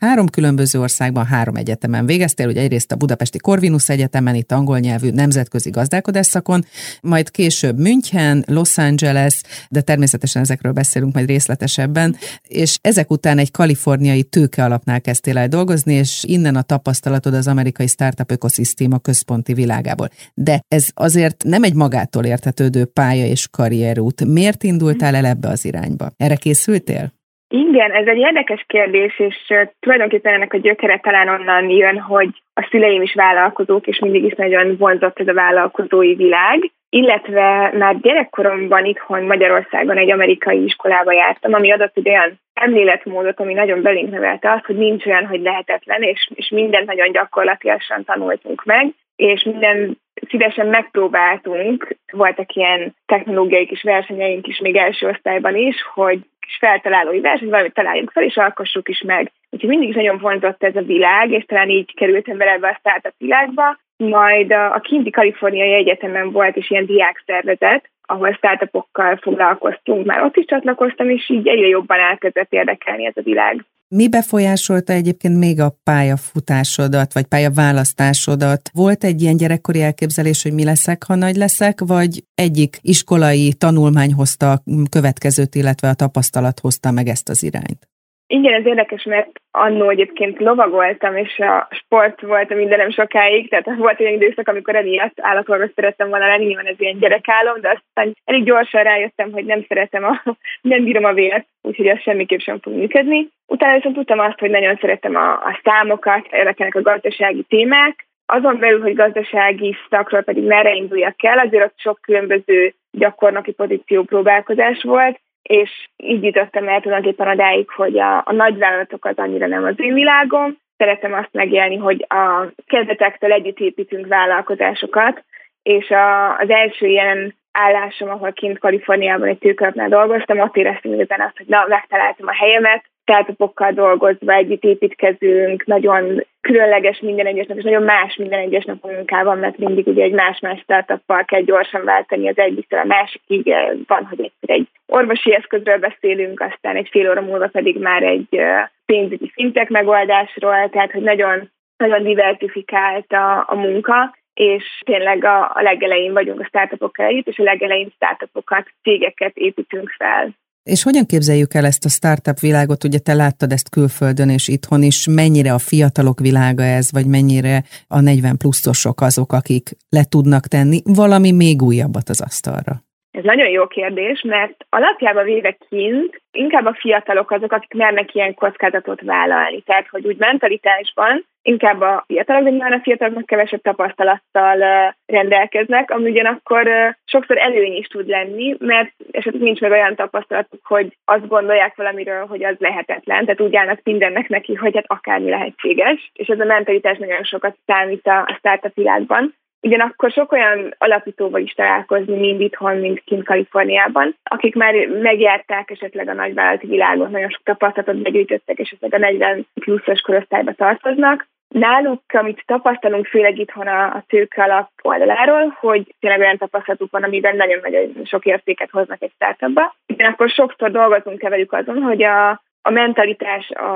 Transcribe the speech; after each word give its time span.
Három 0.00 0.26
különböző 0.28 0.80
országban, 0.80 1.26
három 1.26 1.56
egyetemen 1.56 2.06
végeztél, 2.06 2.48
ugye 2.48 2.60
egyrészt 2.60 2.92
a 2.92 2.96
Budapesti 2.96 3.38
Corvinus 3.38 3.88
Egyetemen, 3.88 4.34
itt 4.34 4.52
angol 4.52 4.78
nyelvű 4.78 5.10
nemzetközi 5.10 5.70
gazdálkodás 5.70 6.26
szakon, 6.26 6.64
majd 7.02 7.30
később 7.30 7.78
München, 7.78 8.44
Los 8.46 8.78
Angeles, 8.78 9.40
de 9.68 9.80
természetesen 9.80 10.42
ezekről 10.42 10.72
beszélünk 10.72 11.14
majd 11.14 11.26
részletesebben, 11.26 12.16
és 12.42 12.78
ezek 12.80 13.10
után 13.10 13.38
egy 13.38 13.50
kaliforniai 13.50 14.22
tőke 14.22 14.64
alapnál 14.64 15.00
kezdtél 15.00 15.38
el 15.38 15.48
dolgozni, 15.48 15.94
és 15.94 16.24
innen 16.26 16.56
a 16.56 16.62
tapasztalatod 16.62 17.34
az 17.34 17.46
amerikai 17.46 17.86
startup 17.86 18.30
ökoszisztéma 18.30 18.98
központi 18.98 19.54
világából. 19.54 20.08
De 20.34 20.60
ez 20.68 20.88
azért 20.94 21.44
nem 21.44 21.62
egy 21.62 21.74
magától 21.74 22.24
értetődő 22.24 22.84
pálya 22.84 23.26
és 23.26 23.48
karrierút. 23.48 24.24
Miért 24.24 24.62
indultál 24.62 25.14
el 25.14 25.26
ebbe 25.26 25.48
az 25.48 25.64
irányba? 25.64 26.10
Erre 26.16 26.36
készültél? 26.36 27.16
Igen, 27.50 27.90
ez 27.90 28.06
egy 28.06 28.18
érdekes 28.18 28.64
kérdés, 28.66 29.18
és 29.18 29.54
tulajdonképpen 29.80 30.34
ennek 30.34 30.52
a 30.52 30.58
gyökere 30.58 30.98
talán 30.98 31.28
onnan 31.28 31.70
jön, 31.70 31.98
hogy 32.00 32.28
a 32.54 32.68
szüleim 32.70 33.02
is 33.02 33.14
vállalkozók, 33.14 33.86
és 33.86 33.98
mindig 33.98 34.24
is 34.24 34.34
nagyon 34.34 34.76
vonzott 34.76 35.18
ez 35.18 35.28
a 35.28 35.32
vállalkozói 35.32 36.14
világ, 36.14 36.70
illetve 36.90 37.72
már 37.78 38.00
gyerekkoromban 38.00 38.84
itthon 38.84 39.22
Magyarországon 39.22 39.96
egy 39.96 40.10
amerikai 40.10 40.64
iskolába 40.64 41.12
jártam, 41.12 41.52
ami 41.52 41.72
adott 41.72 41.96
egy 41.96 42.08
olyan 42.08 42.40
szemléletmódot, 42.54 43.40
ami 43.40 43.54
nagyon 43.54 43.82
belénk 43.82 44.10
nevelte 44.10 44.52
azt, 44.52 44.64
hogy 44.64 44.76
nincs 44.76 45.06
olyan, 45.06 45.26
hogy 45.26 45.40
lehetetlen, 45.40 46.02
és, 46.02 46.30
és 46.34 46.48
mindent 46.48 46.86
nagyon 46.86 47.12
gyakorlatilag 47.12 47.80
tanultunk 48.04 48.64
meg, 48.64 48.94
és 49.16 49.42
minden 49.42 49.98
szívesen 50.28 50.66
megpróbáltunk, 50.66 51.96
voltak 52.12 52.54
ilyen 52.54 52.94
technológiai 53.06 53.66
kis 53.66 53.82
versenyeink 53.82 54.46
is 54.46 54.58
még 54.58 54.76
első 54.76 55.08
osztályban 55.08 55.56
is, 55.56 55.76
hogy 55.94 56.18
kis 56.48 56.58
feltalálói 56.58 57.20
verseny, 57.20 57.48
valamit 57.48 57.74
találjunk 57.74 58.10
fel, 58.10 58.22
és 58.22 58.36
alkossuk 58.36 58.88
is 58.88 59.02
meg. 59.06 59.32
Úgyhogy 59.50 59.68
mindig 59.68 59.88
is 59.88 59.94
nagyon 59.94 60.18
fontos 60.18 60.54
ez 60.58 60.76
a 60.76 60.82
világ, 60.82 61.30
és 61.30 61.44
talán 61.44 61.68
így 61.68 61.94
kerültem 61.94 62.36
bele 62.36 62.50
ebbe 62.50 62.68
a 62.68 62.78
startup 62.78 63.14
világba. 63.18 63.78
Majd 63.96 64.52
a 64.52 64.80
kinti 64.82 65.10
Kaliforniai 65.10 65.72
Egyetemen 65.72 66.30
volt 66.30 66.56
is 66.56 66.70
ilyen 66.70 66.86
diákszervezet, 66.86 67.90
ahol 68.10 68.32
startupokkal 68.32 69.16
foglalkoztunk. 69.16 70.06
Már 70.06 70.22
ott 70.22 70.36
is 70.36 70.44
csatlakoztam, 70.44 71.10
és 71.10 71.30
így 71.30 71.48
egyre 71.48 71.66
jobban 71.66 71.98
elkezdett 71.98 72.52
érdekelni 72.52 73.06
ez 73.06 73.16
a 73.16 73.22
világ. 73.22 73.64
Mi 73.88 74.08
befolyásolta 74.08 74.92
egyébként 74.92 75.38
még 75.38 75.60
a 75.60 75.72
pályafutásodat, 75.84 77.12
vagy 77.12 77.26
pályaválasztásodat? 77.26 78.60
Volt 78.72 79.04
egy 79.04 79.22
ilyen 79.22 79.36
gyerekkori 79.36 79.82
elképzelés, 79.82 80.42
hogy 80.42 80.52
mi 80.52 80.64
leszek, 80.64 81.04
ha 81.04 81.14
nagy 81.14 81.36
leszek, 81.36 81.78
vagy 81.86 82.22
egyik 82.34 82.78
iskolai 82.80 83.52
tanulmány 83.58 84.12
hozta 84.12 84.52
a 84.52 84.62
következőt, 84.90 85.54
illetve 85.54 85.88
a 85.88 85.94
tapasztalat 85.94 86.60
hozta 86.60 86.90
meg 86.90 87.06
ezt 87.06 87.28
az 87.28 87.42
irányt? 87.42 87.88
Igen, 88.30 88.54
ez 88.54 88.66
érdekes, 88.66 89.02
mert 89.02 89.30
annó 89.50 89.88
egyébként 89.88 90.38
lovagoltam, 90.38 91.16
és 91.16 91.38
a 91.38 91.68
sport 91.70 92.20
volt 92.20 92.50
a 92.50 92.54
mindenem 92.54 92.90
sokáig, 92.90 93.48
tehát 93.50 93.78
volt 93.78 94.00
egy 94.00 94.12
időszak, 94.12 94.48
amikor 94.48 94.76
emiatt 94.76 95.20
állatorvos 95.20 95.70
szerettem 95.74 96.08
volna 96.08 96.26
lenni, 96.26 96.44
nyilván 96.44 96.66
ez 96.66 96.80
ilyen 96.80 96.98
gyerekálom, 96.98 97.60
de 97.60 97.68
aztán 97.68 98.16
elég 98.24 98.44
gyorsan 98.44 98.82
rájöttem, 98.82 99.32
hogy 99.32 99.44
nem 99.44 99.64
szeretem, 99.68 100.04
a, 100.04 100.22
nem 100.72 100.84
bírom 100.84 101.04
a 101.04 101.12
vért, 101.12 101.46
úgyhogy 101.62 101.88
az 101.88 102.00
semmiképp 102.00 102.38
sem 102.38 102.58
fog 102.60 102.72
működni. 102.72 103.28
Utána 103.46 103.74
viszont 103.74 103.94
tudtam 103.94 104.18
azt, 104.18 104.38
hogy 104.38 104.50
nagyon 104.50 104.76
szeretem 104.80 105.16
a, 105.16 105.32
a 105.32 105.60
számokat, 105.64 106.26
érdekelnek 106.30 106.74
a 106.74 106.82
gazdasági 106.82 107.42
témák, 107.42 108.06
azon 108.26 108.58
belül, 108.58 108.80
hogy 108.80 108.94
gazdasági 108.94 109.76
szakról 109.90 110.22
pedig 110.22 110.44
merre 110.44 110.74
induljak 110.74 111.24
el, 111.24 111.38
azért 111.38 111.64
ott 111.64 111.78
sok 111.78 111.98
különböző 112.02 112.74
gyakornoki 112.90 113.52
pozíció 113.52 114.02
próbálkozás 114.02 114.82
volt, 114.82 115.20
és 115.48 115.88
így 115.96 116.24
jutottam 116.24 116.68
el 116.68 116.80
tulajdonképpen 116.80 117.28
odáig, 117.28 117.70
hogy 117.70 117.98
a, 117.98 118.16
a 118.16 118.32
nagyvállalatok 118.32 119.04
az 119.04 119.16
annyira 119.16 119.46
nem 119.46 119.64
az 119.64 119.74
én 119.76 119.94
világom. 119.94 120.56
Szeretem 120.76 121.12
azt 121.12 121.32
megélni, 121.32 121.76
hogy 121.76 122.06
a 122.08 122.46
kezdetektől 122.66 123.32
együtt 123.32 123.58
építünk 123.58 124.06
vállalkozásokat, 124.06 125.24
és 125.62 125.90
a, 125.90 126.36
az 126.38 126.50
első 126.50 126.86
ilyen 126.86 127.34
állásom, 127.52 128.08
ahol 128.10 128.32
kint 128.32 128.58
Kaliforniában 128.58 129.28
egy 129.28 129.38
tőkölapnál 129.38 129.88
dolgoztam, 129.88 130.38
ott 130.38 130.56
éreztem 130.56 130.92
igazán 130.92 131.20
azt, 131.20 131.36
hogy 131.36 131.46
na, 131.46 131.64
megtaláltam 131.68 132.26
a 132.26 132.34
helyemet, 132.34 132.84
startupokkal 133.08 133.72
dolgozva 133.72 134.32
együtt 134.32 134.64
építkezünk, 134.64 135.64
nagyon 135.64 136.24
különleges 136.40 137.00
minden 137.00 137.26
egyes 137.26 137.46
nap, 137.46 137.56
és 137.56 137.64
nagyon 137.64 137.82
más 137.82 138.16
minden 138.16 138.38
egyes 138.38 138.64
nap 138.64 138.84
a 138.84 138.92
munkában, 138.92 139.38
mert 139.38 139.58
mindig 139.58 139.86
ugye 139.86 140.02
egy 140.02 140.12
más-más 140.12 140.60
startuppal 140.60 141.24
kell 141.24 141.40
gyorsan 141.40 141.84
váltani 141.84 142.28
az 142.28 142.38
egyiktől 142.38 142.80
a 142.80 142.84
másikig. 142.84 143.54
Van, 143.86 144.04
hogy 144.04 144.20
egyszer 144.20 144.56
egy 144.56 144.68
orvosi 144.86 145.34
eszközről 145.34 145.78
beszélünk, 145.78 146.40
aztán 146.40 146.76
egy 146.76 146.88
fél 146.90 147.10
óra 147.10 147.20
múlva 147.20 147.46
pedig 147.46 147.78
már 147.78 148.02
egy 148.02 148.40
pénzügyi 148.86 149.30
fintek 149.34 149.68
megoldásról, 149.68 150.68
tehát 150.70 150.92
hogy 150.92 151.02
nagyon, 151.02 151.50
nagyon 151.76 152.02
diversifikált 152.02 153.12
a, 153.12 153.44
a 153.46 153.54
munka, 153.54 154.16
és 154.34 154.64
tényleg 154.84 155.24
a, 155.24 155.50
a 155.54 155.62
legelején 155.62 156.12
vagyunk 156.12 156.40
a 156.40 156.46
startupokkal 156.48 157.06
együtt, 157.06 157.28
és 157.28 157.38
a 157.38 157.42
legelején 157.42 157.92
startupokat, 157.94 158.66
cégeket 158.82 159.36
építünk 159.36 159.94
fel. 159.98 160.30
És 160.68 160.82
hogyan 160.82 161.06
képzeljük 161.06 161.54
el 161.54 161.66
ezt 161.66 161.84
a 161.84 161.88
startup 161.88 162.40
világot? 162.40 162.84
Ugye 162.84 162.98
te 162.98 163.14
láttad 163.14 163.52
ezt 163.52 163.68
külföldön 163.68 164.28
és 164.28 164.48
itthon 164.48 164.82
is. 164.82 165.06
Mennyire 165.06 165.52
a 165.52 165.58
fiatalok 165.58 166.20
világa 166.20 166.62
ez, 166.62 166.90
vagy 166.90 167.06
mennyire 167.06 167.64
a 167.86 168.00
40 168.00 168.36
pluszosok 168.36 169.00
azok, 169.00 169.32
akik 169.32 169.76
le 169.88 170.04
tudnak 170.04 170.46
tenni 170.46 170.82
valami 170.84 171.30
még 171.30 171.62
újabbat 171.62 172.08
az 172.08 172.20
asztalra? 172.20 172.87
Ez 173.10 173.24
nagyon 173.24 173.48
jó 173.48 173.66
kérdés, 173.66 174.22
mert 174.22 174.66
alapjában 174.68 175.24
véve 175.24 175.56
kint 175.68 176.22
inkább 176.32 176.66
a 176.66 176.76
fiatalok 176.80 177.30
azok, 177.30 177.52
akik 177.52 177.74
mernek 177.74 178.14
ilyen 178.14 178.34
kockázatot 178.34 179.00
vállalni. 179.00 179.60
Tehát, 179.60 179.88
hogy 179.88 180.06
úgy 180.06 180.16
mentalitásban 180.16 181.24
inkább 181.42 181.80
a 181.80 182.04
fiatalok, 182.06 182.42
de 182.42 182.50
nyilván 182.50 182.72
a 182.72 182.80
fiataloknak 182.80 183.26
kevesebb 183.26 183.60
tapasztalattal 183.60 184.94
rendelkeznek, 185.06 185.90
ami 185.90 186.10
ugyanakkor 186.10 186.96
sokszor 187.04 187.38
előny 187.38 187.76
is 187.76 187.86
tud 187.86 188.08
lenni, 188.08 188.56
mert 188.58 188.92
esetleg 189.10 189.42
nincs 189.42 189.60
meg 189.60 189.70
olyan 189.70 189.94
tapasztalatuk, 189.94 190.60
hogy 190.66 190.96
azt 191.04 191.28
gondolják 191.28 191.76
valamiről, 191.76 192.26
hogy 192.26 192.44
az 192.44 192.56
lehetetlen, 192.58 193.24
tehát 193.24 193.40
úgy 193.40 193.56
állnak 193.56 193.80
mindennek 193.82 194.28
neki, 194.28 194.54
hogy 194.54 194.74
hát 194.74 194.84
akármi 194.86 195.30
lehetséges, 195.30 196.10
és 196.14 196.28
ez 196.28 196.40
a 196.40 196.44
mentalitás 196.44 196.98
nagyon 196.98 197.22
sokat 197.22 197.56
számít 197.66 198.06
a 198.06 198.36
startup 198.38 198.74
világban. 198.74 199.34
Ugyanakkor 199.60 200.10
sok 200.10 200.32
olyan 200.32 200.74
alapítóval 200.78 201.40
is 201.40 201.52
találkozni, 201.52 202.18
mind 202.18 202.40
itthon, 202.40 202.76
mind 202.76 203.02
kint 203.04 203.24
Kaliforniában, 203.24 204.16
akik 204.22 204.54
már 204.54 204.74
megjárták 204.86 205.70
esetleg 205.70 206.08
a 206.08 206.12
nagyvállalati 206.12 206.66
világot, 206.66 207.10
nagyon 207.10 207.30
sok 207.30 207.42
tapasztalatot 207.44 208.02
begyűjtöttek, 208.02 208.58
esetleg 208.58 208.94
a 208.94 208.98
40 208.98 209.46
pluszos 209.54 210.00
korosztályba 210.00 210.52
tartoznak. 210.52 211.26
Náluk, 211.48 212.02
amit 212.08 212.42
tapasztalunk, 212.46 213.06
főleg 213.06 213.38
itthon 213.38 213.66
a, 213.66 213.84
a 213.84 214.04
tőke 214.08 214.42
alap 214.42 214.70
oldaláról, 214.82 215.56
hogy 215.60 215.94
tényleg 216.00 216.20
olyan 216.20 216.36
tapasztalatuk 216.36 216.90
van, 216.90 217.02
amiben 217.02 217.36
nagyon-nagyon 217.36 217.92
sok 218.04 218.24
értéket 218.24 218.70
hoznak 218.70 219.02
egy 219.02 219.12
startupba. 219.14 219.74
Ugyanakkor 219.86 220.28
sokszor 220.28 220.70
dolgozunk 220.70 221.22
-e 221.22 221.28
velük 221.28 221.52
azon, 221.52 221.82
hogy 221.82 222.02
a, 222.02 222.42
a 222.68 222.70
mentalitás 222.70 223.50
a 223.50 223.72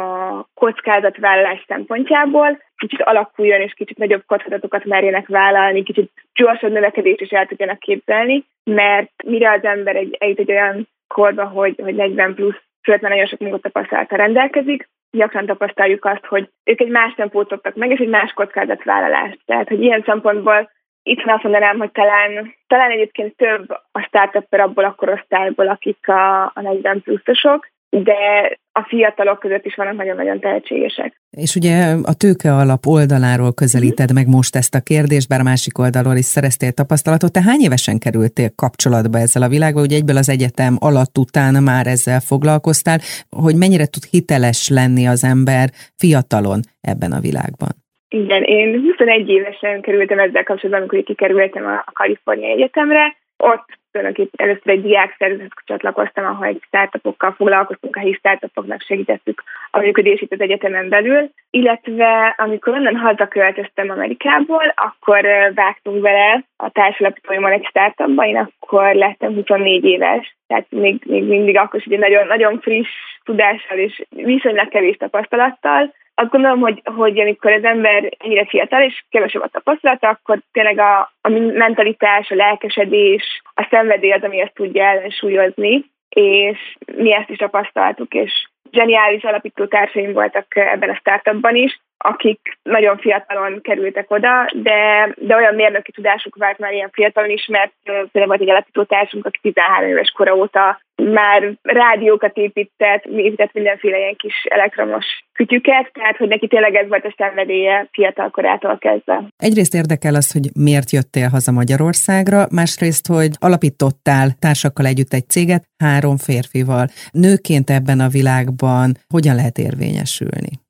kockázatvállalás 0.54 1.64
szempontjából 1.68 2.62
kicsit 2.76 3.02
alakuljon, 3.02 3.60
és 3.60 3.72
kicsit 3.72 3.98
nagyobb 3.98 4.22
kockázatokat 4.26 4.84
merjenek 4.84 5.26
vállalni, 5.26 5.82
kicsit 5.82 6.10
gyorsabb 6.34 6.72
növekedést 6.72 7.20
is 7.20 7.30
el 7.30 7.46
tudjanak 7.46 7.78
képzelni, 7.78 8.44
mert 8.64 9.10
mire 9.24 9.50
az 9.52 9.64
ember 9.64 9.96
egy, 9.96 10.16
egy, 10.18 10.40
egy 10.40 10.50
olyan 10.50 10.88
korba, 11.06 11.44
hogy, 11.44 11.74
hogy 11.82 11.94
40 11.94 12.34
plusz, 12.34 12.62
főleg 12.82 13.00
nagyon 13.00 13.26
sok 13.26 13.38
munkatapasztalata 13.38 14.16
rendelkezik, 14.16 14.88
gyakran 15.10 15.46
tapasztaljuk 15.46 16.04
azt, 16.04 16.26
hogy 16.26 16.48
ők 16.64 16.80
egy 16.80 16.90
más 16.90 17.14
tempót 17.14 17.48
szoktak 17.48 17.74
meg, 17.74 17.90
és 17.90 17.98
egy 17.98 18.08
más 18.08 18.32
kockázatvállalást. 18.32 19.38
Tehát, 19.46 19.68
hogy 19.68 19.82
ilyen 19.82 20.02
szempontból 20.06 20.70
itt 21.02 21.22
azt 21.26 21.42
mondanám, 21.42 21.78
hogy 21.78 21.92
talán, 21.92 22.54
talán 22.66 22.90
egyébként 22.90 23.36
több 23.36 23.70
a 23.92 24.00
startup 24.00 24.52
abból 24.52 24.84
a 24.84 24.94
korosztályból, 24.94 25.68
akik 25.68 26.08
a, 26.08 26.42
a 26.42 26.60
40 26.60 27.02
pluszosok, 27.02 27.68
de 28.00 28.58
a 28.72 28.82
fiatalok 28.88 29.38
között 29.38 29.64
is 29.64 29.74
vannak 29.74 29.96
nagyon-nagyon 29.96 30.40
tehetségesek. 30.40 31.20
És 31.30 31.54
ugye 31.56 31.74
a 32.02 32.14
tőke 32.14 32.52
alap 32.52 32.86
oldaláról 32.86 33.52
közelíted 33.54 34.12
mm. 34.12 34.14
meg 34.14 34.26
most 34.28 34.56
ezt 34.56 34.74
a 34.74 34.80
kérdést, 34.80 35.28
bár 35.28 35.40
a 35.40 35.50
másik 35.52 35.78
oldalról 35.78 36.16
is 36.16 36.24
szereztél 36.24 36.72
tapasztalatot. 36.72 37.32
Te 37.32 37.42
hány 37.42 37.60
évesen 37.60 37.98
kerültél 37.98 38.50
kapcsolatba 38.62 39.18
ezzel 39.18 39.42
a 39.42 39.48
világgal, 39.48 39.82
hogy 39.86 39.92
egyből 39.92 40.16
az 40.16 40.28
egyetem 40.28 40.74
alatt 40.80 41.18
után 41.18 41.62
már 41.62 41.86
ezzel 41.86 42.20
foglalkoztál, 42.20 42.98
hogy 43.44 43.56
mennyire 43.56 43.86
tud 43.86 44.04
hiteles 44.10 44.68
lenni 44.68 45.04
az 45.06 45.24
ember 45.24 45.66
fiatalon 45.96 46.60
ebben 46.80 47.12
a 47.12 47.20
világban? 47.20 47.72
Igen, 48.08 48.42
én 48.42 48.80
21 48.80 49.28
évesen 49.28 49.80
kerültem 49.80 50.18
ezzel 50.18 50.44
kapcsolatban, 50.44 50.80
amikor 50.80 51.02
kikerültem 51.02 51.64
a 51.66 51.92
Kalifornia 51.92 52.48
Egyetemre. 52.48 53.16
Ott 53.36 53.66
tulajdonképpen 53.92 54.46
először 54.46 54.72
egy 54.72 54.82
diák 54.82 55.16
csatlakoztam, 55.64 56.24
ahol 56.24 56.46
egy 56.46 56.62
startupokkal 56.66 57.32
foglalkoztunk, 57.32 57.96
a 57.96 58.00
helyi 58.00 58.12
startupoknak 58.12 58.82
segítettük 58.82 59.42
a 59.70 59.78
működését 59.78 60.32
az 60.32 60.40
egyetemen 60.40 60.88
belül, 60.88 61.30
illetve 61.50 62.34
amikor 62.38 62.72
onnan 62.72 62.96
hazaköltöztem 62.96 63.90
Amerikából, 63.90 64.74
akkor 64.74 65.24
vágtunk 65.54 66.00
bele 66.00 66.44
a 66.56 66.70
társalapítóimmal 66.70 67.52
egy 67.52 67.66
startupba, 67.68 68.26
én 68.26 68.36
akkor 68.36 68.94
lettem 68.94 69.34
24 69.34 69.84
éves, 69.84 70.36
tehát 70.46 70.66
még, 70.70 71.02
még 71.06 71.24
mindig 71.24 71.56
akkor 71.56 71.80
is 71.84 71.98
nagyon, 71.98 72.26
nagyon 72.26 72.60
friss 72.60 72.88
tudással 73.24 73.78
és 73.78 74.02
viszonylag 74.10 74.68
kevés 74.68 74.96
tapasztalattal, 74.96 75.92
azt 76.14 76.30
gondolom, 76.30 76.60
hogy, 76.60 76.82
hogy 76.84 77.20
amikor 77.20 77.52
az 77.52 77.64
ember 77.64 78.12
ennyire 78.18 78.46
fiatal 78.46 78.82
és 78.82 79.04
kevesebb 79.10 79.42
a 79.42 79.48
tapasztalata, 79.48 80.08
akkor 80.08 80.38
tényleg 80.52 80.78
a, 80.78 81.12
a 81.20 81.28
mentalitás, 81.54 82.30
a 82.30 82.34
lelkesedés, 82.34 83.42
a 83.54 83.66
szenvedély 83.82 84.12
az, 84.12 84.22
ami 84.22 84.40
ezt 84.40 84.54
tudja 84.54 84.84
ellensúlyozni, 84.84 85.84
és 86.08 86.76
mi 86.96 87.14
ezt 87.14 87.30
is 87.30 87.36
tapasztaltuk, 87.36 88.14
és 88.14 88.48
zseniális 88.70 89.22
alapító 89.22 89.66
társaim 89.66 90.12
voltak 90.12 90.56
ebben 90.56 90.90
a 90.90 90.94
startupban 90.94 91.56
is, 91.56 91.80
akik 92.02 92.58
nagyon 92.62 92.98
fiatalon 92.98 93.60
kerültek 93.62 94.10
oda, 94.10 94.50
de, 94.54 95.12
de 95.16 95.36
olyan 95.36 95.54
mérnöki 95.54 95.92
tudásuk 95.92 96.36
vált 96.36 96.58
már 96.58 96.72
ilyen 96.72 96.90
fiatalon 96.92 97.30
is, 97.30 97.46
mert 97.46 97.72
például 97.84 98.26
volt 98.26 98.40
egy 98.40 98.50
alapító 98.50 98.82
társunk, 98.82 99.26
aki 99.26 99.38
13 99.42 99.88
éves 99.88 100.10
kora 100.10 100.34
óta 100.34 100.80
már 100.94 101.52
rádiókat 101.62 102.36
épített, 102.36 103.04
épített 103.04 103.52
mindenféle 103.52 103.98
ilyen 103.98 104.16
kis 104.16 104.34
elektromos 104.48 105.04
kütyüket, 105.32 105.90
tehát 105.92 106.16
hogy 106.16 106.28
neki 106.28 106.48
tényleg 106.48 106.74
ez 106.74 106.88
volt 106.88 107.04
a 107.04 107.14
szenvedélye 107.16 107.88
fiatal 107.92 108.30
korától 108.30 108.78
kezdve. 108.78 109.24
Egyrészt 109.36 109.74
érdekel 109.74 110.14
az, 110.14 110.32
hogy 110.32 110.46
miért 110.64 110.90
jöttél 110.90 111.28
haza 111.28 111.52
Magyarországra, 111.52 112.46
másrészt, 112.50 113.06
hogy 113.06 113.30
alapítottál 113.40 114.28
társakkal 114.40 114.86
együtt 114.86 115.12
egy 115.12 115.28
céget 115.28 115.64
három 115.78 116.16
férfival. 116.16 116.86
Nőként 117.10 117.70
ebben 117.70 118.00
a 118.00 118.08
világban 118.08 118.88
hogyan 119.08 119.34
lehet 119.34 119.58
érvényesülni? 119.58 120.61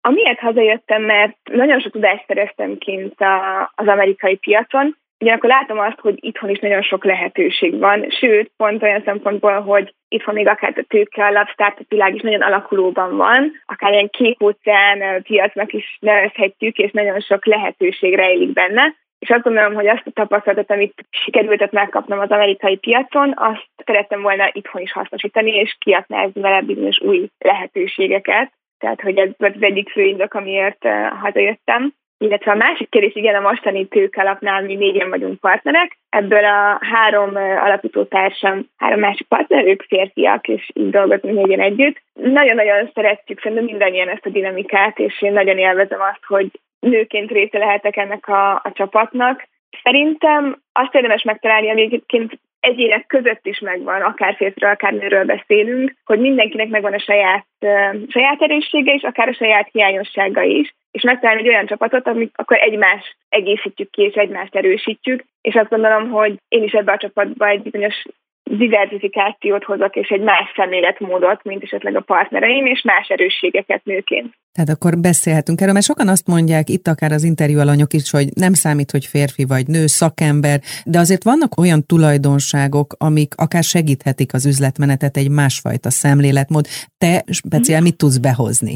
Amiért 0.00 0.38
hazajöttem, 0.38 1.02
mert 1.02 1.36
nagyon 1.52 1.80
sok 1.80 1.92
tudást 1.92 2.24
szereztem 2.26 2.78
kint 2.78 3.20
a, 3.20 3.62
az 3.74 3.86
amerikai 3.86 4.36
piacon, 4.36 4.96
Ugyanakkor 5.22 5.48
látom 5.48 5.78
azt, 5.78 6.00
hogy 6.00 6.14
itthon 6.20 6.50
is 6.50 6.58
nagyon 6.58 6.82
sok 6.82 7.04
lehetőség 7.04 7.78
van, 7.78 8.06
sőt, 8.10 8.50
pont 8.56 8.82
olyan 8.82 9.02
szempontból, 9.04 9.60
hogy 9.60 9.94
itthon 10.08 10.34
még 10.34 10.48
akár 10.48 10.72
a 10.76 10.84
tőke 10.88 11.24
alap 11.24 11.48
startup 11.48 11.88
világ 11.88 12.14
is 12.14 12.20
nagyon 12.20 12.42
alakulóban 12.42 13.16
van, 13.16 13.52
akár 13.66 13.92
ilyen 13.92 14.10
kék 14.10 14.42
óceán 14.42 15.22
piacnak 15.22 15.72
is 15.72 15.98
nevezhetjük, 16.00 16.76
és 16.76 16.90
nagyon 16.90 17.20
sok 17.20 17.46
lehetőség 17.46 18.14
rejlik 18.14 18.52
benne. 18.52 18.94
És 19.18 19.28
azt 19.28 19.42
gondolom, 19.42 19.74
hogy 19.74 19.86
azt 19.86 20.06
a 20.06 20.10
tapasztalatot, 20.10 20.70
amit 20.70 21.04
sikerültet 21.10 21.72
megkapnom 21.72 22.18
az 22.18 22.30
amerikai 22.30 22.76
piacon, 22.76 23.34
azt 23.36 23.68
szerettem 23.84 24.22
volna 24.22 24.50
itthon 24.52 24.82
is 24.82 24.92
hasznosítani, 24.92 25.50
és 25.50 25.76
kiaknázni 25.78 26.40
vele 26.40 26.60
bizonyos 26.60 27.00
új 27.00 27.28
lehetőségeket. 27.38 28.52
Tehát, 28.80 29.00
hogy 29.00 29.18
ez 29.18 29.28
volt 29.36 29.54
az 29.54 29.62
egyik 29.62 29.90
fő 29.90 30.02
indok, 30.02 30.34
amiért 30.34 30.86
hazajöttem. 31.20 31.92
Illetve 32.18 32.50
a 32.50 32.54
másik 32.54 32.90
kérdés, 32.90 33.14
igen, 33.14 33.34
a 33.34 33.48
mostani 33.48 33.86
tőkalapnál 33.86 34.62
mi 34.62 34.74
négyen 34.74 35.08
vagyunk 35.08 35.40
partnerek. 35.40 35.98
Ebből 36.08 36.44
a 36.44 36.78
három 36.80 37.36
alapító 37.36 38.04
társam, 38.04 38.66
három 38.76 39.00
másik 39.00 39.26
partner, 39.26 39.66
ők 39.66 39.82
férfiak, 39.82 40.48
és 40.48 40.70
így 40.74 40.90
dolgozunk 40.90 41.34
négyen 41.34 41.60
együtt. 41.60 42.02
Nagyon-nagyon 42.14 42.90
szeretjük 42.94 43.40
szerintem 43.40 43.66
mindannyian 43.66 44.08
ezt 44.08 44.26
a 44.26 44.30
dinamikát, 44.30 44.98
és 44.98 45.22
én 45.22 45.32
nagyon 45.32 45.58
élvezem 45.58 46.00
azt, 46.00 46.24
hogy 46.26 46.50
nőként 46.80 47.30
része 47.30 47.58
lehetek 47.58 47.96
ennek 47.96 48.28
a, 48.28 48.54
a 48.54 48.72
csapatnak. 48.72 49.48
Szerintem 49.82 50.62
azt 50.72 50.94
érdemes 50.94 51.22
megtalálni, 51.22 51.70
ami 51.70 51.82
egyébként 51.82 52.38
egyének 52.60 53.06
között 53.06 53.46
is 53.46 53.58
megvan, 53.58 54.02
akár 54.02 54.34
férfiről, 54.36 54.70
akár 54.70 54.92
nőről 54.92 55.24
beszélünk, 55.24 55.94
hogy 56.04 56.18
mindenkinek 56.18 56.68
megvan 56.68 56.92
a 56.92 56.98
saját, 56.98 57.46
saját 58.08 58.42
erőssége 58.42 58.92
is, 58.94 59.02
akár 59.02 59.28
a 59.28 59.34
saját 59.34 59.68
hiányossága 59.72 60.42
is, 60.42 60.74
és 60.90 61.02
megtalálni 61.02 61.40
egy 61.40 61.48
olyan 61.48 61.66
csapatot, 61.66 62.06
amit 62.06 62.32
akkor 62.36 62.56
egymást 62.56 63.16
egészítjük 63.28 63.90
ki, 63.90 64.02
és 64.02 64.14
egymást 64.14 64.54
erősítjük, 64.54 65.24
és 65.40 65.54
azt 65.54 65.68
gondolom, 65.68 66.10
hogy 66.10 66.34
én 66.48 66.62
is 66.62 66.72
ebbe 66.72 66.92
a 66.92 66.96
csapatba 66.96 67.46
egy 67.46 67.62
bizonyos 67.62 68.04
diversifikációt 68.56 69.64
hozok, 69.64 69.96
és 69.96 70.08
egy 70.08 70.20
más 70.20 70.52
szemléletmódot, 70.56 71.44
mint 71.44 71.62
esetleg 71.62 71.96
a 71.96 72.00
partnereim, 72.00 72.66
és 72.66 72.82
más 72.82 73.08
erősségeket 73.08 73.84
nőként. 73.84 74.34
Tehát 74.52 74.70
akkor 74.70 74.92
beszélhetünk 74.98 75.60
erről, 75.60 75.72
mert 75.72 75.84
sokan 75.84 76.08
azt 76.08 76.26
mondják, 76.26 76.68
itt 76.68 76.86
akár 76.86 77.12
az 77.12 77.24
interjú 77.24 77.58
alanyok 77.58 77.92
is, 77.92 78.10
hogy 78.10 78.26
nem 78.34 78.52
számít, 78.52 78.90
hogy 78.90 79.04
férfi 79.04 79.44
vagy 79.44 79.66
nő, 79.66 79.86
szakember, 79.86 80.58
de 80.84 80.98
azért 80.98 81.24
vannak 81.24 81.58
olyan 81.58 81.86
tulajdonságok, 81.86 82.88
amik 82.98 83.32
akár 83.36 83.62
segíthetik 83.62 84.34
az 84.34 84.46
üzletmenetet, 84.46 85.16
egy 85.16 85.30
másfajta 85.30 85.90
szemléletmód. 85.90 86.64
Te 86.98 87.22
speciál 87.40 87.80
mit 87.80 87.96
tudsz 87.96 88.18
behozni? 88.18 88.74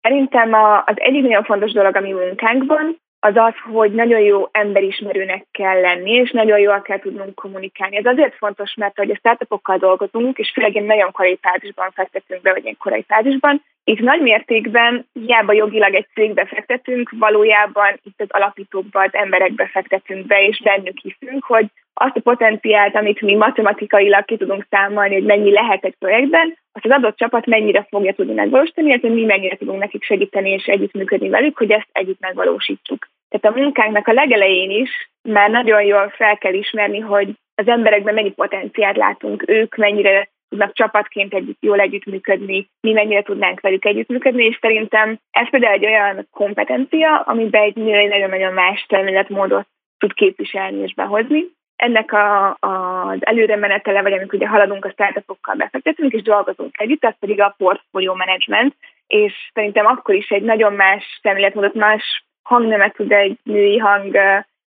Szerintem 0.00 0.48
az 0.86 0.94
egyik 0.94 1.22
nagyon 1.22 1.44
fontos 1.44 1.72
dolog 1.72 1.96
a 1.96 2.00
mi 2.00 2.12
munkánkban, 2.12 3.00
az 3.24 3.36
az, 3.36 3.54
hogy 3.72 3.92
nagyon 3.92 4.20
jó 4.20 4.48
emberismerőnek 4.52 5.46
kell 5.50 5.80
lenni, 5.80 6.10
és 6.10 6.30
nagyon 6.30 6.58
jól 6.58 6.82
kell 6.82 6.98
tudnunk 6.98 7.34
kommunikálni. 7.34 7.96
Ez 7.96 8.04
azért 8.04 8.34
fontos, 8.34 8.74
mert 8.74 8.96
hogy 8.96 9.10
a 9.10 9.16
startupokkal 9.16 9.76
dolgozunk, 9.76 10.38
és 10.38 10.50
főleg 10.54 10.74
én 10.74 10.84
nagyon 10.84 11.12
korai 11.12 11.38
fázisban 11.42 11.90
fektetünk 11.90 12.42
be, 12.42 12.52
vagy 12.52 12.64
én 12.64 12.76
korai 12.78 13.04
fázisban, 13.08 13.62
itt 13.84 13.98
nagy 13.98 14.20
mértékben 14.20 15.06
hiába 15.12 15.52
jogilag 15.52 15.94
egy 15.94 16.06
cégbe 16.14 16.46
fektetünk, 16.46 17.10
valójában 17.18 18.00
itt 18.02 18.20
az 18.20 18.30
alapítókba, 18.30 19.00
az 19.02 19.14
emberekbe 19.14 19.66
fektetünk 19.66 20.26
be, 20.26 20.46
és 20.46 20.60
bennük 20.60 20.98
hiszünk, 21.02 21.44
hogy 21.44 21.66
azt 21.94 22.16
a 22.16 22.20
potenciált, 22.20 22.94
amit 22.94 23.20
mi 23.20 23.34
matematikailag 23.34 24.24
ki 24.24 24.36
tudunk 24.36 24.66
számolni, 24.70 25.14
hogy 25.14 25.24
mennyi 25.24 25.52
lehet 25.52 25.84
egy 25.84 25.96
projektben, 25.98 26.58
azt 26.72 26.84
az 26.84 26.90
adott 26.90 27.16
csapat 27.16 27.46
mennyire 27.46 27.86
fogja 27.90 28.14
tudni 28.14 28.32
megvalósítani, 28.34 28.88
illetve 28.88 29.08
mi 29.08 29.24
mennyire 29.24 29.56
tudunk 29.56 29.78
nekik 29.78 30.02
segíteni 30.04 30.50
és 30.50 30.64
együttműködni 30.64 31.28
velük, 31.28 31.56
hogy 31.56 31.70
ezt 31.70 31.88
együtt 31.92 32.20
megvalósítsuk. 32.20 33.08
Tehát 33.32 33.56
a 33.56 33.60
munkánknak 33.60 34.08
a 34.08 34.12
legelején 34.12 34.70
is 34.70 35.10
már 35.22 35.50
nagyon 35.50 35.82
jól 35.82 36.08
fel 36.08 36.38
kell 36.38 36.52
ismerni, 36.52 36.98
hogy 36.98 37.28
az 37.54 37.68
emberekben 37.68 38.14
mennyi 38.14 38.30
potenciált 38.32 38.96
látunk, 38.96 39.44
ők 39.46 39.76
mennyire 39.76 40.28
tudnak 40.48 40.72
csapatként 40.72 41.34
együtt 41.34 41.62
jól 41.62 41.80
együttműködni, 41.80 42.68
mi 42.80 42.92
mennyire 42.92 43.22
tudnánk 43.22 43.60
velük 43.60 43.84
együttműködni, 43.84 44.44
és 44.44 44.58
szerintem 44.60 45.18
ez 45.30 45.50
például 45.50 45.72
egy 45.72 45.86
olyan 45.86 46.28
kompetencia, 46.30 47.20
amiben 47.20 47.62
egy 47.62 47.74
nő 47.74 48.08
nagyon-nagyon 48.08 48.52
más 48.52 48.84
terméletmódot 48.88 49.66
tud 49.98 50.14
képviselni 50.14 50.82
és 50.82 50.94
behozni. 50.94 51.44
Ennek 51.76 52.12
a, 52.12 52.56
a, 52.60 53.06
az 53.08 53.26
előre 53.26 53.56
menetele, 53.56 54.02
vagy 54.02 54.12
amikor 54.12 54.34
ugye 54.34 54.48
haladunk 54.48 54.84
a 54.84 54.90
startupokkal 54.90 55.54
befektetünk, 55.54 56.12
és 56.12 56.22
dolgozunk 56.22 56.80
együtt, 56.80 57.04
az 57.04 57.14
pedig 57.20 57.40
a 57.40 57.54
portfolio 57.58 58.14
management, 58.14 58.74
és 59.06 59.32
szerintem 59.54 59.86
akkor 59.86 60.14
is 60.14 60.28
egy 60.28 60.42
nagyon 60.42 60.72
más 60.72 61.18
szemléletmódot, 61.22 61.74
más 61.74 62.24
hangnemet 62.42 62.94
tud 62.94 63.12
egy 63.12 63.38
női 63.42 63.78
hang 63.78 64.18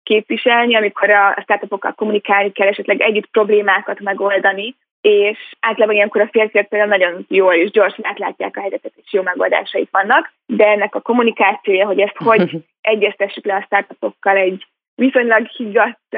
képviselni, 0.02 0.76
amikor 0.76 1.10
a 1.10 1.38
startupokkal 1.42 1.92
kommunikálni 1.92 2.52
kell, 2.52 2.68
esetleg 2.68 3.00
együtt 3.00 3.30
problémákat 3.30 4.00
megoldani, 4.00 4.74
és 5.00 5.38
általában 5.60 5.94
ilyenkor 5.94 6.20
a 6.20 6.28
férfiak 6.32 6.68
például 6.68 6.90
nagyon 6.90 7.24
jól 7.28 7.54
és 7.54 7.70
gyorsan 7.70 8.06
átlátják 8.06 8.56
a 8.56 8.60
helyzetet, 8.60 8.92
és 8.96 9.12
jó 9.12 9.22
megoldásaik 9.22 9.88
vannak, 9.90 10.32
de 10.46 10.66
ennek 10.66 10.94
a 10.94 11.00
kommunikációja, 11.00 11.86
hogy 11.86 12.00
ezt 12.00 12.16
hogy 12.16 12.50
egyeztessük 12.80 13.44
le 13.44 13.54
a 13.54 13.62
startupokkal 13.62 14.36
egy 14.36 14.66
viszonylag 14.94 15.46
higgadt 15.46 16.16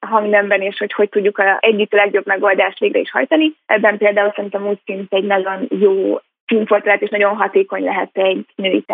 hangnemben, 0.00 0.62
és 0.62 0.78
hogy 0.78 0.92
hogy 0.92 1.08
tudjuk 1.08 1.38
a, 1.38 1.58
együtt 1.60 1.92
a 1.92 1.96
legjobb 1.96 2.26
megoldást 2.26 2.78
végre 2.78 2.98
is 2.98 3.10
hajtani. 3.10 3.52
Ebben 3.66 3.98
például 3.98 4.32
szerintem 4.34 4.66
úgy 4.66 4.78
szint 4.84 5.12
egy 5.12 5.24
nagyon 5.24 5.66
jó 5.68 6.18
színfoltát, 6.46 7.00
és 7.00 7.10
nagyon 7.10 7.36
hatékony 7.36 7.82
lehet 7.82 8.10
egy 8.12 8.46
női 8.54 8.84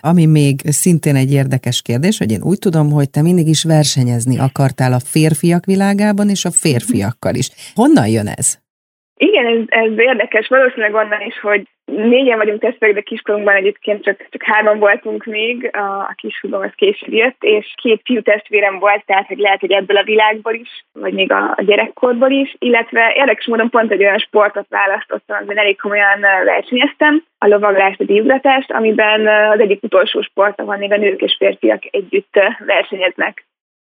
Ami 0.00 0.26
még 0.26 0.60
szintén 0.64 1.16
egy 1.16 1.32
érdekes 1.32 1.82
kérdés, 1.82 2.18
hogy 2.18 2.30
én 2.30 2.42
úgy 2.42 2.58
tudom, 2.58 2.90
hogy 2.90 3.10
te 3.10 3.22
mindig 3.22 3.48
is 3.48 3.64
versenyezni 3.64 4.38
akartál 4.38 4.92
a 4.92 5.00
férfiak 5.00 5.64
világában, 5.64 6.28
és 6.28 6.44
a 6.44 6.50
férfiakkal 6.50 7.34
is. 7.34 7.50
Honnan 7.74 8.08
jön 8.08 8.26
ez? 8.26 8.61
Igen, 9.28 9.46
ez, 9.46 9.62
ez 9.68 9.98
érdekes. 9.98 10.48
Valószínűleg 10.48 10.94
onnan 10.94 11.20
is, 11.20 11.40
hogy 11.40 11.62
négyen 11.84 12.38
vagyunk 12.38 12.60
testvérek, 12.60 12.94
de 12.94 13.00
kiskorunkban 13.00 13.54
egyébként 13.54 14.04
csak, 14.04 14.26
csak 14.30 14.42
hárman 14.42 14.78
voltunk 14.78 15.24
még, 15.24 15.70
a, 15.72 15.98
a 15.98 16.14
kisfiúm 16.16 16.60
az 16.60 16.70
később 16.74 17.12
jött, 17.12 17.36
és 17.40 17.72
két 17.82 18.00
fiú 18.04 18.22
testvérem 18.22 18.78
volt, 18.78 19.04
tehát 19.06 19.26
hogy 19.26 19.38
lehet, 19.38 19.60
hogy 19.60 19.70
ebből 19.72 19.96
a 19.96 20.04
világból 20.04 20.54
is, 20.54 20.84
vagy 20.92 21.12
még 21.12 21.32
a, 21.32 21.54
a 21.56 21.62
gyerekkorból 21.62 22.30
is, 22.30 22.54
illetve 22.58 23.12
érdekes 23.16 23.46
módon 23.46 23.70
pont 23.70 23.90
egy 23.90 24.02
olyan 24.02 24.18
sportot 24.18 24.66
választottam, 24.68 25.36
amiben 25.36 25.58
elég 25.58 25.80
komolyan 25.80 26.20
versenyeztem, 26.44 27.24
a 27.38 27.46
lovaglást, 27.46 28.00
a 28.00 28.04
díjgratást, 28.04 28.72
amiben 28.72 29.26
az 29.26 29.60
egyik 29.60 29.82
utolsó 29.82 30.22
sport, 30.22 30.60
ahol 30.60 30.76
még 30.76 30.92
a 30.92 30.96
nők 30.96 31.20
és 31.20 31.36
férfiak 31.38 31.82
együtt 31.90 32.40
versenyeznek. 32.66 33.44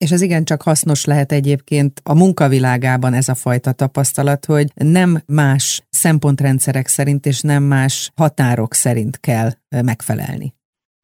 És 0.04 0.12
ez 0.12 0.22
igencsak 0.22 0.62
hasznos 0.62 1.06
lehet 1.06 1.32
egyébként 1.32 1.92
a 2.12 2.16
munkavilágában 2.22 3.14
ez 3.14 3.28
a 3.30 3.42
fajta 3.46 3.72
tapasztalat, 3.72 4.46
hogy 4.46 4.68
nem 4.76 5.12
más 5.28 5.82
szempontrendszerek 5.90 6.88
szerint 6.88 7.26
és 7.26 7.42
nem 7.42 7.64
más 7.64 8.12
határok 8.16 8.74
szerint 8.74 9.16
kell 9.28 9.50
megfelelni. 9.92 10.48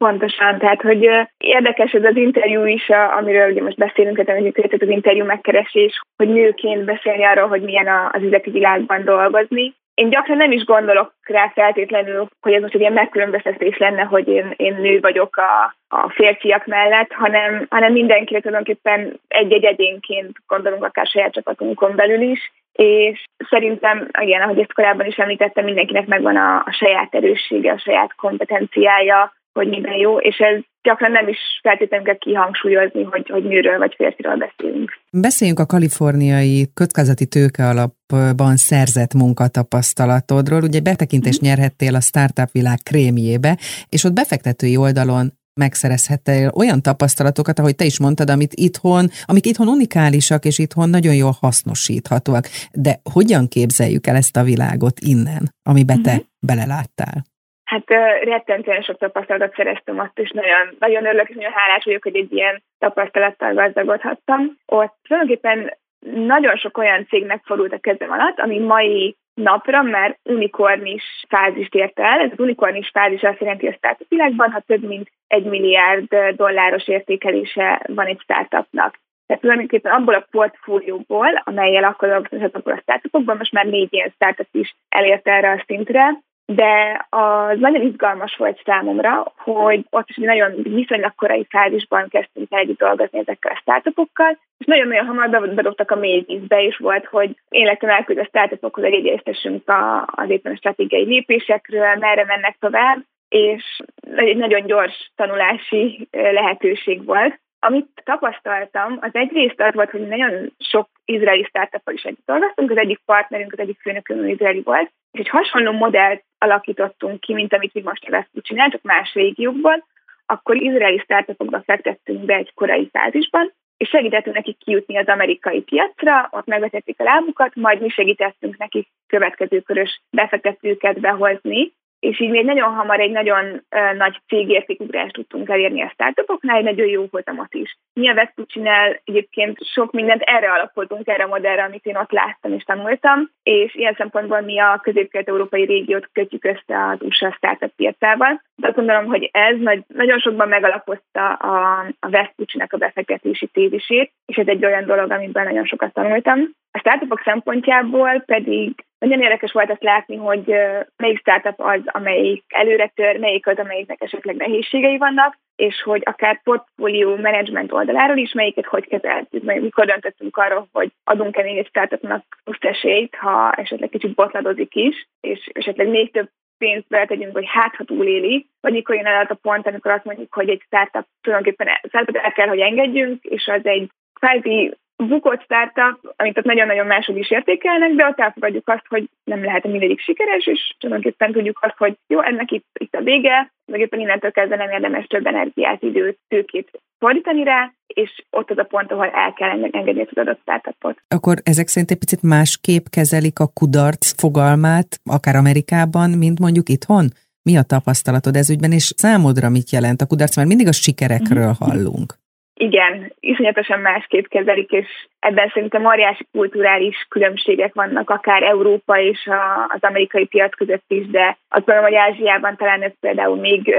Pontosan, 0.04 0.58
tehát 0.58 0.80
hogy 0.80 1.02
érdekes 1.36 1.92
ez 1.92 2.04
az 2.04 2.16
interjú 2.16 2.64
is, 2.64 2.84
amiről 3.18 3.50
ugye 3.50 3.62
most 3.62 3.76
beszélünk, 3.76 4.24
tehát 4.24 4.82
az 4.82 4.88
interjú 4.88 5.24
megkeresés, 5.24 6.00
hogy 6.16 6.28
nőként 6.28 6.84
beszélni 6.84 7.24
arról, 7.24 7.48
hogy 7.48 7.62
milyen 7.62 7.88
az 8.12 8.22
üzleti 8.22 8.50
világban 8.50 9.04
dolgozni. 9.04 9.74
Én 9.96 10.08
gyakran 10.08 10.36
nem 10.36 10.52
is 10.52 10.64
gondolok 10.64 11.12
rá 11.22 11.48
feltétlenül, 11.54 12.26
hogy 12.40 12.52
ez 12.52 12.62
most 12.62 12.74
egy 12.74 12.80
ilyen 12.80 12.92
megkülönböztetés 12.92 13.78
lenne, 13.78 14.02
hogy 14.02 14.28
én, 14.28 14.54
én 14.56 14.74
nő 14.74 15.00
vagyok 15.00 15.36
a, 15.36 15.74
a 15.88 16.10
férfiak 16.10 16.66
mellett, 16.66 17.12
hanem, 17.12 17.66
hanem 17.70 17.92
mindenkire 17.92 18.40
tulajdonképpen 18.40 19.20
egy-egy 19.28 19.64
egyénként 19.64 20.36
gondolunk 20.46 20.84
akár 20.84 21.06
saját 21.06 21.32
csapatunkon 21.32 21.96
belül 21.96 22.20
is, 22.20 22.52
és 22.72 23.24
szerintem, 23.50 24.08
igen, 24.20 24.42
ahogy 24.42 24.58
ezt 24.58 24.72
korábban 24.72 25.06
is 25.06 25.16
említettem, 25.16 25.64
mindenkinek 25.64 26.06
megvan 26.06 26.36
a, 26.36 26.56
a 26.56 26.72
saját 26.72 27.14
erőssége, 27.14 27.72
a 27.72 27.78
saját 27.78 28.14
kompetenciája, 28.14 29.32
hogy 29.56 29.68
minden 29.68 29.96
jó, 29.96 30.18
és 30.18 30.36
ez 30.38 30.62
gyakran 30.82 31.10
nem 31.10 31.28
is 31.28 31.38
feltétlenül 31.62 32.06
kell 32.06 32.18
kihangsúlyozni, 32.18 33.02
hogy, 33.02 33.28
hogy 33.28 33.44
nőről 33.44 33.78
vagy 33.78 33.94
férfiról 33.96 34.36
beszélünk. 34.36 34.90
Beszéljünk 35.10 35.60
a 35.60 35.66
kaliforniai 35.66 36.68
kockázati 36.74 37.26
tőke 37.26 37.64
alapban 37.68 38.56
szerzett 38.56 39.14
munkatapasztalatodról. 39.14 40.62
Ugye 40.62 40.80
betekintést 40.80 41.42
mm. 41.42 41.46
nyerhettél 41.46 41.94
a 41.94 42.00
startup 42.00 42.50
világ 42.52 42.78
krémjébe, 42.90 43.56
és 43.88 44.04
ott 44.04 44.12
befektetői 44.12 44.76
oldalon 44.76 45.26
megszerezhettél 45.60 46.52
olyan 46.54 46.82
tapasztalatokat, 46.82 47.58
ahogy 47.58 47.76
te 47.76 47.84
is 47.84 48.00
mondtad, 48.00 48.30
amit 48.30 48.54
itthon, 48.54 49.08
amik 49.24 49.46
itthon 49.46 49.68
unikálisak, 49.68 50.44
és 50.44 50.58
itthon 50.58 50.88
nagyon 50.90 51.14
jól 51.14 51.36
hasznosíthatóak. 51.40 52.44
De 52.72 53.00
hogyan 53.12 53.48
képzeljük 53.48 54.06
el 54.06 54.16
ezt 54.16 54.36
a 54.36 54.42
világot 54.42 55.00
innen, 55.00 55.42
amibe 55.62 55.94
te 56.02 56.10
uh-huh. 56.10 56.26
beleláttál? 56.46 57.24
Hát 57.66 57.90
rettentően 58.22 58.82
sok 58.82 58.98
tapasztalatot 58.98 59.54
szereztem 59.54 59.98
ott, 59.98 60.18
és 60.18 60.30
nagyon, 60.30 60.76
nagyon 60.78 61.06
örülök, 61.06 61.28
és 61.28 61.34
nagyon 61.34 61.52
hálás 61.52 61.84
vagyok, 61.84 62.02
hogy 62.02 62.16
egy 62.16 62.32
ilyen 62.32 62.62
tapasztalattal 62.78 63.54
gazdagodhattam. 63.54 64.56
Ott 64.66 64.94
tulajdonképpen 65.02 65.76
nagyon 66.14 66.56
sok 66.56 66.78
olyan 66.78 67.06
cégnek 67.06 67.42
fordult 67.44 67.72
a 67.72 67.78
kezem 67.78 68.10
alatt, 68.10 68.38
ami 68.38 68.58
mai 68.58 69.16
napra 69.34 69.82
már 69.82 70.18
unikornis 70.22 71.02
fázist 71.28 71.74
ért 71.74 71.98
el. 71.98 72.20
Ez 72.20 72.30
az 72.32 72.40
unikornis 72.40 72.90
fázis 72.92 73.22
azt 73.22 73.40
jelenti 73.40 73.66
a 73.66 73.72
startup 73.72 74.08
világban, 74.08 74.50
ha 74.50 74.60
több 74.60 74.82
mint 74.82 75.10
egy 75.26 75.44
milliárd 75.44 76.16
dolláros 76.36 76.88
értékelése 76.88 77.82
van 77.86 78.06
egy 78.06 78.20
startupnak. 78.20 78.98
Tehát 79.26 79.42
tulajdonképpen 79.42 79.92
abból 79.92 80.14
a 80.14 80.26
portfólióból, 80.30 81.42
amelyel 81.44 81.84
akkor 81.84 82.08
dolgozhatok 82.08 82.68
a 82.68 82.78
startupokban, 82.82 83.36
most 83.36 83.52
már 83.52 83.66
négy 83.66 83.92
ilyen 83.92 84.12
startup 84.14 84.48
is 84.52 84.74
elért 84.88 85.28
erre 85.28 85.50
a 85.50 85.62
szintre, 85.66 86.18
de 86.46 87.06
az 87.08 87.58
nagyon 87.58 87.82
izgalmas 87.82 88.36
volt 88.36 88.60
számomra, 88.64 89.32
hogy 89.36 89.86
ott 89.90 90.08
is 90.08 90.16
nagyon 90.16 90.52
viszonylag 90.62 91.14
korai 91.14 91.46
fázisban 91.50 92.08
kezdtünk 92.08 92.46
el 92.50 92.58
együtt 92.58 92.78
dolgozni 92.78 93.18
ezekkel 93.18 93.52
a 93.52 93.58
startupokkal, 93.60 94.38
és 94.58 94.66
nagyon-nagyon 94.66 95.06
hamar 95.06 95.54
bedobtak 95.54 95.90
a 95.90 95.96
mély 95.96 96.24
vízbe, 96.26 96.62
és 96.62 96.76
volt, 96.76 97.04
hogy 97.04 97.36
én 97.48 97.64
lettem 97.64 97.90
elküld 97.90 98.18
a 98.18 98.24
startupokhoz, 98.24 98.84
hogy 98.84 98.92
egyeztessünk 98.92 99.62
az 100.06 100.30
éppen 100.30 100.52
a 100.52 100.56
stratégiai 100.56 101.04
lépésekről, 101.04 101.94
merre 101.94 102.24
mennek 102.24 102.56
tovább, 102.60 102.98
és 103.28 103.80
egy 104.16 104.36
nagyon 104.36 104.66
gyors 104.66 105.10
tanulási 105.16 106.08
lehetőség 106.10 107.04
volt. 107.04 107.40
Amit 107.58 108.02
tapasztaltam, 108.04 108.98
az 109.00 109.10
egyrészt 109.12 109.60
az 109.60 109.74
volt, 109.74 109.90
hogy 109.90 110.06
nagyon 110.08 110.52
sok 110.58 110.88
izraeli 111.04 111.44
startup 111.44 111.90
is 111.92 112.02
együtt 112.02 112.26
dolgoztunk, 112.26 112.70
az 112.70 112.76
egyik 112.76 113.00
partnerünk, 113.04 113.52
az 113.52 113.58
egyik 113.58 113.80
főnökünk 113.80 114.30
izraeli 114.30 114.62
volt, 114.62 114.90
és 115.12 115.20
egy 115.20 115.28
hasonló 115.28 115.72
modellt 115.72 116.24
alakítottunk 116.46 117.20
ki, 117.20 117.32
mint 117.34 117.52
amit 117.52 117.74
mi 117.74 117.82
most 117.82 118.08
a 118.08 118.26
csinál, 118.42 118.80
más 118.82 119.14
régiókban, 119.14 119.84
akkor 120.26 120.56
izraeli 120.56 120.98
startupokba 120.98 121.62
fektettünk 121.66 122.24
be 122.24 122.34
egy 122.34 122.54
korai 122.54 122.88
fázisban, 122.92 123.52
és 123.76 123.88
segítettünk 123.88 124.36
nekik 124.36 124.58
kijutni 124.58 124.96
az 124.96 125.06
amerikai 125.06 125.60
piacra, 125.60 126.28
ott 126.30 126.46
megvetették 126.46 127.00
a 127.00 127.04
lábukat, 127.04 127.54
majd 127.54 127.80
mi 127.80 127.88
segítettünk 127.88 128.56
nekik 128.56 128.88
következő 129.06 129.60
körös 129.60 130.00
befektetőket 130.10 131.00
behozni, 131.00 131.72
és 131.98 132.20
így 132.20 132.30
még 132.30 132.44
nagyon 132.44 132.74
hamar 132.74 133.00
egy 133.00 133.10
nagyon 133.10 133.44
uh, 133.44 133.96
nagy 133.96 134.20
cégértékugrást 134.26 135.12
tudtunk 135.12 135.48
elérni 135.48 135.82
a 135.82 135.90
startupoknál, 135.92 136.56
egy 136.56 136.64
nagyon 136.64 136.86
jó 136.86 137.04
hozamot 137.10 137.54
is. 137.54 137.76
Mi 137.92 138.08
a 138.08 138.14
Vespucci-nál 138.14 139.00
egyébként 139.04 139.58
sok 139.74 139.92
mindent 139.92 140.22
erre 140.22 140.52
alapozunk, 140.52 141.08
erre 141.08 141.24
a 141.24 141.28
modellre, 141.28 141.62
amit 141.62 141.84
én 141.84 141.96
ott 141.96 142.10
láttam 142.10 142.52
és 142.52 142.62
tanultam, 142.62 143.30
és 143.42 143.74
ilyen 143.74 143.94
szempontból 143.96 144.40
mi 144.40 144.60
a 144.60 144.80
közép-kelet-európai 144.82 145.64
régiót 145.64 146.08
kötjük 146.12 146.44
össze 146.44 146.86
az 146.88 146.98
USA 147.00 147.32
startup 147.32 147.72
piacával. 147.76 148.42
De 148.56 148.66
azt 148.66 148.76
gondolom, 148.76 149.04
hogy 149.04 149.28
ez 149.32 149.56
nagy, 149.58 149.84
nagyon 149.86 150.18
sokban 150.18 150.48
megalapozta 150.48 151.32
a, 151.32 151.86
a 152.00 152.08
Vespucci-nek 152.10 152.72
a 152.72 152.76
befektetési 152.76 153.46
tézisét, 153.46 154.12
és 154.26 154.36
ez 154.36 154.46
egy 154.46 154.64
olyan 154.64 154.86
dolog, 154.86 155.10
amiben 155.10 155.44
nagyon 155.44 155.64
sokat 155.64 155.92
tanultam. 155.92 156.50
A 156.70 156.78
startupok 156.78 157.20
szempontjából 157.24 158.22
pedig 158.26 158.85
nagyon 158.98 159.22
érdekes 159.22 159.52
volt 159.52 159.70
azt 159.70 159.82
látni, 159.82 160.16
hogy 160.16 160.54
melyik 160.96 161.18
startup 161.18 161.60
az, 161.60 161.80
amelyik 161.84 162.44
előre 162.48 162.92
tör, 162.94 163.18
melyik 163.18 163.46
az, 163.46 163.58
amelyiknek 163.58 164.02
esetleg 164.02 164.36
nehézségei 164.36 164.98
vannak, 164.98 165.38
és 165.56 165.82
hogy 165.82 166.02
akár 166.04 166.42
portfólió 166.42 167.16
management 167.16 167.72
oldaláról 167.72 168.16
is 168.16 168.32
melyiket 168.32 168.66
hogy 168.66 168.88
kezeltük, 168.88 169.42
meg 169.42 169.62
mikor 169.62 169.86
döntöttünk 169.86 170.36
arról, 170.36 170.68
hogy 170.72 170.90
adunk-e 171.04 171.42
még 171.42 171.58
egy 171.58 171.66
startupnak 171.66 172.24
plusz 172.44 172.58
esélyt, 172.60 173.14
ha 173.14 173.52
esetleg 173.52 173.88
kicsit 173.88 174.14
botladozik 174.14 174.74
is, 174.74 175.08
és 175.20 175.50
esetleg 175.52 175.88
még 175.88 176.12
több 176.12 176.28
pénzt 176.58 176.88
beletegyünk, 176.88 177.32
hogy 177.32 177.46
hát, 177.48 177.74
ha 177.76 177.84
túléli, 177.84 178.46
vagy 178.60 178.72
mikor 178.72 178.94
jön 178.94 179.06
el 179.06 179.26
a 179.28 179.34
pont, 179.34 179.66
amikor 179.66 179.90
azt 179.90 180.04
mondjuk, 180.04 180.34
hogy 180.34 180.48
egy 180.48 180.62
startup 180.66 181.06
tulajdonképpen 181.20 181.80
startup 181.88 182.16
el 182.16 182.32
kell, 182.32 182.48
hogy 182.48 182.60
engedjünk, 182.60 183.24
és 183.24 183.46
az 183.46 183.66
egy 183.66 183.90
kvázi 184.20 184.76
bukott 184.96 185.42
startup, 185.42 186.14
amit 186.16 186.38
ott 186.38 186.44
nagyon-nagyon 186.44 186.86
mások 186.86 187.18
is 187.18 187.30
értékelnek, 187.30 187.92
de 187.94 188.06
ott 188.06 188.18
elfogadjuk 188.18 188.68
azt, 188.68 188.86
hogy 188.88 189.08
nem 189.24 189.44
lehet 189.44 189.64
mindegyik 189.64 190.00
sikeres, 190.00 190.46
és 190.46 190.74
tulajdonképpen 190.78 191.32
tudjuk 191.32 191.58
azt, 191.60 191.76
hogy 191.76 191.96
jó, 192.06 192.20
ennek 192.22 192.50
itt, 192.50 192.66
itt 192.78 192.94
a 192.94 193.02
vége, 193.02 193.52
meg 193.66 193.80
éppen 193.80 194.00
innentől 194.00 194.30
kezdve 194.30 194.56
nem 194.56 194.70
érdemes 194.70 195.06
több 195.06 195.26
energiát, 195.26 195.82
időt, 195.82 196.18
tőkét 196.28 196.80
fordítani 196.98 197.44
rá, 197.44 197.72
és 197.86 198.22
ott 198.30 198.50
az 198.50 198.58
a 198.58 198.62
pont, 198.62 198.92
ahol 198.92 199.10
el 199.10 199.32
kell 199.32 199.64
engedni 199.70 200.00
az 200.00 200.18
adott 200.18 200.40
startupot. 200.40 200.98
Akkor 201.08 201.36
ezek 201.42 201.66
szerint 201.66 201.90
egy 201.90 201.98
picit 201.98 202.22
másképp 202.22 202.84
kezelik 202.90 203.38
a 203.38 203.50
kudarc 203.54 204.20
fogalmát, 204.20 205.00
akár 205.04 205.36
Amerikában, 205.36 206.10
mint 206.10 206.38
mondjuk 206.38 206.68
itthon? 206.68 207.08
Mi 207.42 207.56
a 207.56 207.62
tapasztalatod 207.62 208.36
ez 208.36 208.50
ügyben, 208.50 208.72
és 208.72 208.92
számodra 208.96 209.48
mit 209.48 209.70
jelent 209.70 210.00
a 210.00 210.06
kudarc? 210.06 210.36
Mert 210.36 210.48
mindig 210.48 210.66
a 210.66 210.72
sikerekről 210.72 211.50
mhm. 211.50 211.64
hallunk 211.64 212.14
igen, 212.58 213.12
iszonyatosan 213.20 213.80
másképp 213.80 214.26
kezelik, 214.26 214.70
és 214.70 214.86
ebben 215.18 215.50
szerintem 215.54 215.86
óriási 215.86 216.26
kulturális 216.32 217.06
különbségek 217.08 217.74
vannak, 217.74 218.10
akár 218.10 218.42
Európa 218.42 219.00
és 219.00 219.26
a, 219.26 219.64
az 219.68 219.78
amerikai 219.80 220.26
piac 220.26 220.56
között 220.56 220.84
is, 220.88 221.06
de 221.06 221.38
azt 221.48 221.64
gondolom, 221.64 221.90
hogy 221.90 221.98
Ázsiában 221.98 222.56
talán 222.56 222.82
ez 222.82 222.92
például 223.00 223.36
még, 223.36 223.74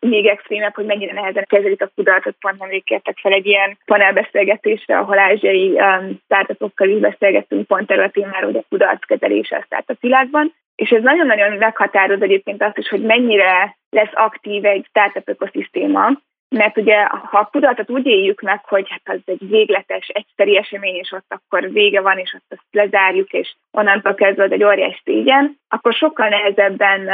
még 0.00 0.26
extrémebb, 0.26 0.74
hogy 0.74 0.84
mennyire 0.84 1.12
nehezen 1.12 1.44
kezelik 1.48 1.82
a 1.82 1.90
kudarcot. 1.94 2.36
Pont 2.40 2.58
nem 2.58 2.80
kértek 2.84 3.18
fel 3.18 3.32
egy 3.32 3.46
ilyen 3.46 3.78
panelbeszélgetésre, 3.84 4.98
ahol 4.98 5.18
ázsiai 5.18 5.68
um, 5.68 6.20
startupokkal 6.24 6.88
is 6.88 6.98
beszélgettünk 6.98 7.66
pont 7.66 7.86
területén 7.86 8.28
már, 8.32 8.42
hogy 8.42 8.56
a 8.56 8.64
kudarc 8.68 9.06
kezelése 9.06 9.56
a 9.56 9.62
startup 9.62 10.00
világban. 10.00 10.54
És 10.76 10.90
ez 10.90 11.02
nagyon-nagyon 11.02 11.56
meghatároz 11.56 12.22
egyébként 12.22 12.62
azt 12.62 12.78
is, 12.78 12.88
hogy 12.88 13.02
mennyire 13.02 13.76
lesz 13.90 14.12
aktív 14.12 14.64
egy 14.64 14.86
startup 14.88 15.28
ökoszisztéma, 15.28 16.10
mert 16.48 16.76
ugye, 16.76 17.04
ha 17.04 17.38
a 17.38 17.48
kudarcot 17.52 17.90
úgy 17.90 18.06
éljük 18.06 18.40
meg, 18.40 18.64
hogy 18.64 18.86
hát 18.88 19.16
az 19.16 19.20
egy 19.24 19.48
végletes, 19.48 20.08
egyszeri 20.08 20.56
esemény, 20.56 20.94
és 20.94 21.12
ott 21.12 21.26
akkor 21.28 21.70
vége 21.72 22.00
van, 22.00 22.18
és 22.18 22.34
ott 22.34 22.44
azt 22.48 22.66
lezárjuk, 22.70 23.32
és 23.32 23.54
onnantól 23.70 24.14
kezdve 24.14 24.44
egy 24.44 24.64
óriás 24.64 25.00
szégyen, 25.04 25.56
akkor 25.68 25.92
sokkal 25.92 26.28
nehezebben 26.28 27.10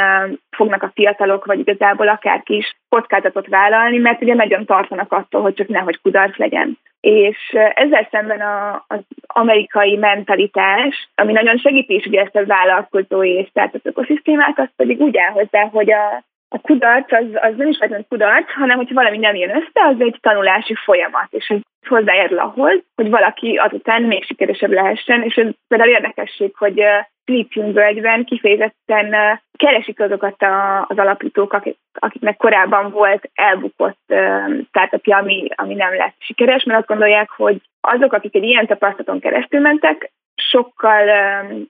fognak 0.49 0.83
a 0.83 0.91
fiatalok, 0.93 1.45
vagy 1.45 1.59
igazából 1.59 2.07
akárki 2.07 2.55
is 2.55 2.75
kockázatot 2.89 3.47
vállalni, 3.47 3.97
mert 3.97 4.21
ugye 4.21 4.33
nagyon 4.33 4.65
tartanak 4.65 5.11
attól, 5.11 5.41
hogy 5.41 5.53
csak 5.53 5.67
nehogy 5.67 6.01
kudarc 6.01 6.37
legyen. 6.37 6.77
És 6.99 7.37
ezzel 7.73 8.07
szemben 8.11 8.41
a, 8.41 8.85
az 8.87 8.99
amerikai 9.27 9.95
mentalitás, 9.95 11.09
ami 11.15 11.31
nagyon 11.31 11.57
segíti 11.57 11.93
is 11.93 12.05
ugye 12.05 12.21
ezt 12.21 12.35
a 12.35 12.45
vállalkozói 12.45 13.29
és 13.29 13.47
startup 13.47 13.85
ökoszisztémát, 13.85 14.59
az 14.59 14.69
pedig 14.75 14.99
úgy 14.99 15.17
áll 15.17 15.31
hozzá, 15.31 15.63
hogy 15.63 15.91
a, 15.91 16.23
a 16.49 16.59
kudarc 16.59 17.11
az, 17.11 17.25
az 17.33 17.53
nem 17.55 17.67
is 17.67 17.77
feltétlenül 17.77 18.05
kudarc, 18.09 18.51
hanem 18.51 18.77
hogyha 18.77 18.93
valami 18.93 19.17
nem 19.17 19.35
jön 19.35 19.55
össze, 19.55 19.87
az 19.89 19.95
egy 19.97 20.17
tanulási 20.21 20.75
folyamat, 20.75 21.27
és 21.29 21.47
ez 21.47 21.59
hozzájárul 21.87 22.39
ahhoz, 22.39 22.83
hogy 22.95 23.09
valaki 23.09 23.55
azután 23.55 24.03
még 24.03 24.23
sikeresebb 24.23 24.71
lehessen, 24.71 25.23
és 25.23 25.35
ez 25.35 25.47
például 25.67 25.89
érdekesség, 25.89 26.55
hogy 26.55 26.83
Lithium-völgyben 27.25 28.25
kifejezetten 28.25 29.39
keresik 29.57 29.99
azokat 29.99 30.41
a, 30.41 30.85
az 30.87 30.97
alapítók, 30.97 31.53
akik, 31.53 31.77
akiknek 31.93 32.37
korábban 32.37 32.91
volt 32.91 33.29
elbukott 33.33 34.13
startupja, 34.67 35.17
ami, 35.17 35.47
ami 35.55 35.73
nem 35.73 35.95
lett 35.95 36.15
sikeres, 36.17 36.63
mert 36.63 36.79
azt 36.79 36.87
gondolják, 36.87 37.29
hogy 37.29 37.61
azok, 37.81 38.13
akik 38.13 38.35
egy 38.35 38.43
ilyen 38.43 38.67
tapasztalaton 38.67 39.19
keresztül 39.19 39.59
mentek, 39.59 40.11
sokkal 40.51 41.07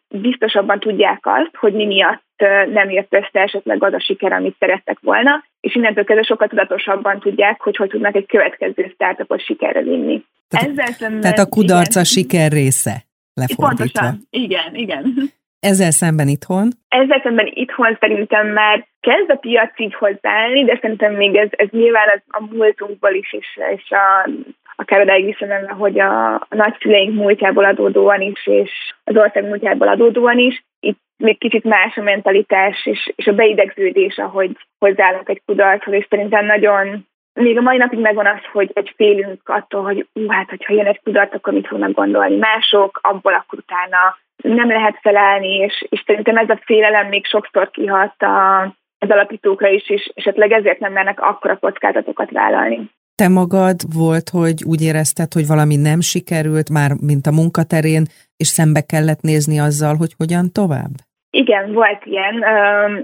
biztosabban 0.10 0.80
tudják 0.80 1.20
azt, 1.24 1.56
hogy 1.56 1.74
mi 1.74 1.86
miatt 1.86 2.24
nem 2.72 2.90
jött 2.90 3.14
össze 3.14 3.42
esetleg 3.42 3.84
az 3.84 3.94
a 3.94 4.00
siker, 4.00 4.32
amit 4.32 4.56
szerettek 4.60 4.98
volna, 5.02 5.44
és 5.60 5.76
innentől 5.76 6.04
kezdve 6.04 6.26
sokkal 6.26 6.48
tudatosabban 6.48 7.20
tudják, 7.20 7.62
hogy 7.62 7.76
hogy 7.76 7.90
tudnak 7.90 8.16
egy 8.16 8.26
következő 8.26 8.92
startupot 8.94 9.42
sikerre 9.42 9.82
vinni. 9.82 10.24
Tehát, 10.48 10.70
Ezzel 10.70 10.86
szemben, 10.86 11.22
tehát 11.22 11.40
a 11.40 11.50
kudarc 11.50 11.90
igen. 11.90 12.02
a 12.02 12.06
siker 12.06 12.52
része, 12.52 12.96
lefordítva. 13.34 14.00
Pontosan, 14.00 14.28
igen, 14.30 14.76
igen. 14.76 15.14
Ezzel 15.60 15.92
szemben 15.92 16.28
itthon? 16.28 16.68
Ezzel 16.88 17.22
szemben 17.24 17.50
itthon 17.54 17.98
szerintem 18.00 18.48
már 18.48 18.88
kezd 19.00 19.30
a 19.30 19.36
piac 19.36 19.80
így 19.80 19.94
hozzáállni, 19.94 20.64
de 20.64 20.78
szerintem 20.82 21.14
még 21.14 21.36
ez, 21.36 21.50
ez 21.52 21.68
nyilván 21.72 22.08
az 22.16 22.22
a 22.28 22.56
múltunkból 22.56 23.14
is, 23.14 23.34
és, 23.34 23.60
és 23.76 23.90
a, 23.90 24.30
akár 24.76 25.02
odáig 25.02 25.26
visszamenve, 25.26 25.72
hogy 25.72 26.00
a, 26.00 26.48
nagyszüleink 26.50 27.16
múltjából 27.16 27.66
adódóan 27.66 28.22
is, 28.22 28.48
és 28.48 28.72
az 29.04 29.18
ország 29.18 29.44
múltjából 29.44 29.88
adódóan 29.88 30.38
is, 30.38 30.64
itt 30.80 31.00
még 31.18 31.38
kicsit 31.38 31.64
más 31.64 31.98
a 31.98 32.02
mentalitás 32.02 32.86
és, 32.86 33.12
és 33.16 33.28
a 33.28 33.34
beidegződés, 33.34 34.18
ahogy 34.18 34.52
hozzáállunk 34.80 35.30
egy 35.30 35.42
kudarchoz, 35.46 35.94
és 35.94 36.06
szerintem 36.10 36.46
nagyon 36.46 37.06
még 37.34 37.58
a 37.58 37.62
mai 37.62 37.78
napig 37.78 38.00
megvan 38.00 38.26
az, 38.26 38.40
hogy 38.52 38.72
egy 38.74 38.94
félünk 38.96 39.42
attól, 39.46 39.84
hogy 39.84 40.08
ú, 40.14 40.30
hát, 40.30 40.50
hogyha 40.50 40.74
jön 40.74 40.86
egy 40.86 41.02
kudarc, 41.04 41.34
akkor 41.34 41.54
mit 41.54 41.68
fognak 41.68 41.92
gondolni 41.92 42.38
mások, 42.38 43.00
abból 43.02 43.34
akkor 43.34 43.60
utána 43.60 44.18
nem 44.44 44.68
lehet 44.68 45.00
felállni, 45.02 45.56
és, 45.56 45.86
és 45.90 46.04
szerintem 46.06 46.38
ez 46.38 46.50
a 46.50 46.60
félelem 46.66 47.08
még 47.08 47.26
sokszor 47.26 47.72
kihat 47.72 48.22
a, 48.22 48.62
az 49.00 49.10
alapítókra 49.10 49.68
is, 49.68 49.90
és 49.90 50.12
esetleg 50.16 50.52
ezért 50.52 50.80
nem 50.80 50.92
mernek 50.92 51.22
akkora 51.22 51.58
kockázatokat 51.58 52.32
vállalni. 52.32 52.90
Te 53.22 53.28
magad 53.30 53.78
volt, 53.98 54.30
hogy 54.30 54.64
úgy 54.72 54.82
érezted, 54.82 55.34
hogy 55.34 55.48
valami 55.48 55.76
nem 55.76 56.00
sikerült 56.00 56.70
már, 56.70 56.92
mint 57.10 57.26
a 57.28 57.38
munkaterén, 57.40 58.04
és 58.38 58.48
szembe 58.48 58.82
kellett 58.82 59.22
nézni 59.22 59.58
azzal, 59.60 59.96
hogy 59.96 60.14
hogyan 60.18 60.46
tovább? 60.52 60.94
Igen, 61.30 61.74
volt 61.74 62.06
ilyen. 62.06 62.36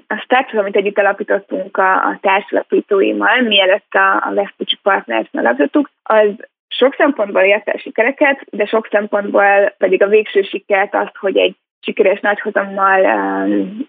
A 0.07 0.15
startup, 0.23 0.59
amit 0.59 0.75
együtt 0.75 0.97
alapítottunk 0.97 1.77
a, 1.77 1.93
a 1.93 2.17
társalapítóimmal, 2.21 3.41
mielőtt 3.41 3.93
a, 3.93 4.27
a 4.27 4.33
Vespucci 4.33 4.77
Partners 4.83 5.29
alapítottuk, 5.31 5.89
az 6.03 6.29
sok 6.67 6.95
szempontból 6.95 7.41
érte 7.41 7.71
a 7.71 7.79
sikereket, 7.79 8.45
de 8.49 8.65
sok 8.65 8.87
szempontból 8.91 9.73
pedig 9.77 10.03
a 10.03 10.07
végső 10.07 10.41
sikert, 10.41 10.95
azt, 10.95 11.15
hogy 11.15 11.37
egy 11.37 11.55
sikeres 11.81 12.19
nagyhozammal 12.19 12.99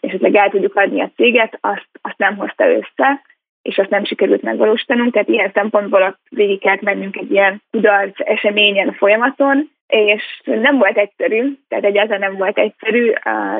esetleg 0.00 0.34
el 0.34 0.50
tudjuk 0.50 0.76
adni 0.76 1.00
a 1.00 1.10
céget, 1.16 1.58
azt, 1.60 1.88
azt 2.02 2.18
nem 2.18 2.36
hozta 2.36 2.68
össze, 2.68 3.22
és 3.62 3.78
azt 3.78 3.90
nem 3.90 4.04
sikerült 4.04 4.42
megvalósítanunk, 4.42 5.12
tehát 5.12 5.28
ilyen 5.28 5.50
szempontból 5.54 6.02
ott 6.02 6.18
végig 6.28 6.60
kellett 6.60 6.80
mennünk 6.80 7.16
egy 7.16 7.30
ilyen 7.30 7.62
kudarc 7.70 8.20
eseményen, 8.20 8.92
folyamaton, 8.92 9.70
és 9.86 10.40
nem 10.44 10.78
volt 10.78 10.96
egyszerű, 10.96 11.52
tehát 11.68 11.84
egyáltalán 11.84 12.20
nem 12.20 12.36
volt 12.36 12.58
egyszerű, 12.58 13.12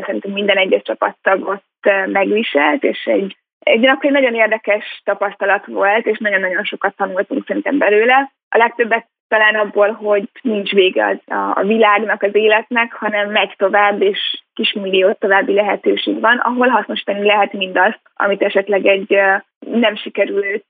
szerintem 0.05 0.33
minden 0.33 0.57
egyes 0.57 0.83
csapattagot 0.83 1.63
megviselt, 2.07 2.85
és 2.85 3.05
egy 3.05 3.37
egy 3.63 3.87
akkor 3.87 4.05
egy 4.05 4.13
nagyon 4.13 4.35
érdekes 4.35 5.01
tapasztalat 5.05 5.67
volt, 5.67 6.07
és 6.07 6.19
nagyon-nagyon 6.19 6.65
sokat 6.65 6.97
tanultunk 6.97 7.47
szerintem 7.47 7.79
belőle. 7.79 8.33
A 8.49 8.57
legtöbbet 8.57 9.07
talán 9.29 9.55
abból, 9.55 9.91
hogy 9.91 10.29
nincs 10.43 10.71
vége 10.71 11.07
az 11.07 11.35
a, 11.35 11.59
a 11.59 11.63
világnak, 11.63 12.23
az 12.23 12.35
életnek, 12.35 12.93
hanem 12.93 13.31
megy 13.31 13.55
tovább, 13.57 14.03
és 14.03 14.43
kismillió 14.55 15.13
további 15.13 15.53
lehetőség 15.53 16.21
van, 16.21 16.39
ahol 16.39 16.69
hasznosítani 16.69 17.25
lehet 17.27 17.53
mindazt, 17.53 18.01
amit 18.15 18.43
esetleg 18.43 18.87
egy 18.87 19.19
nem 19.67 19.97
sikerült 19.97 20.67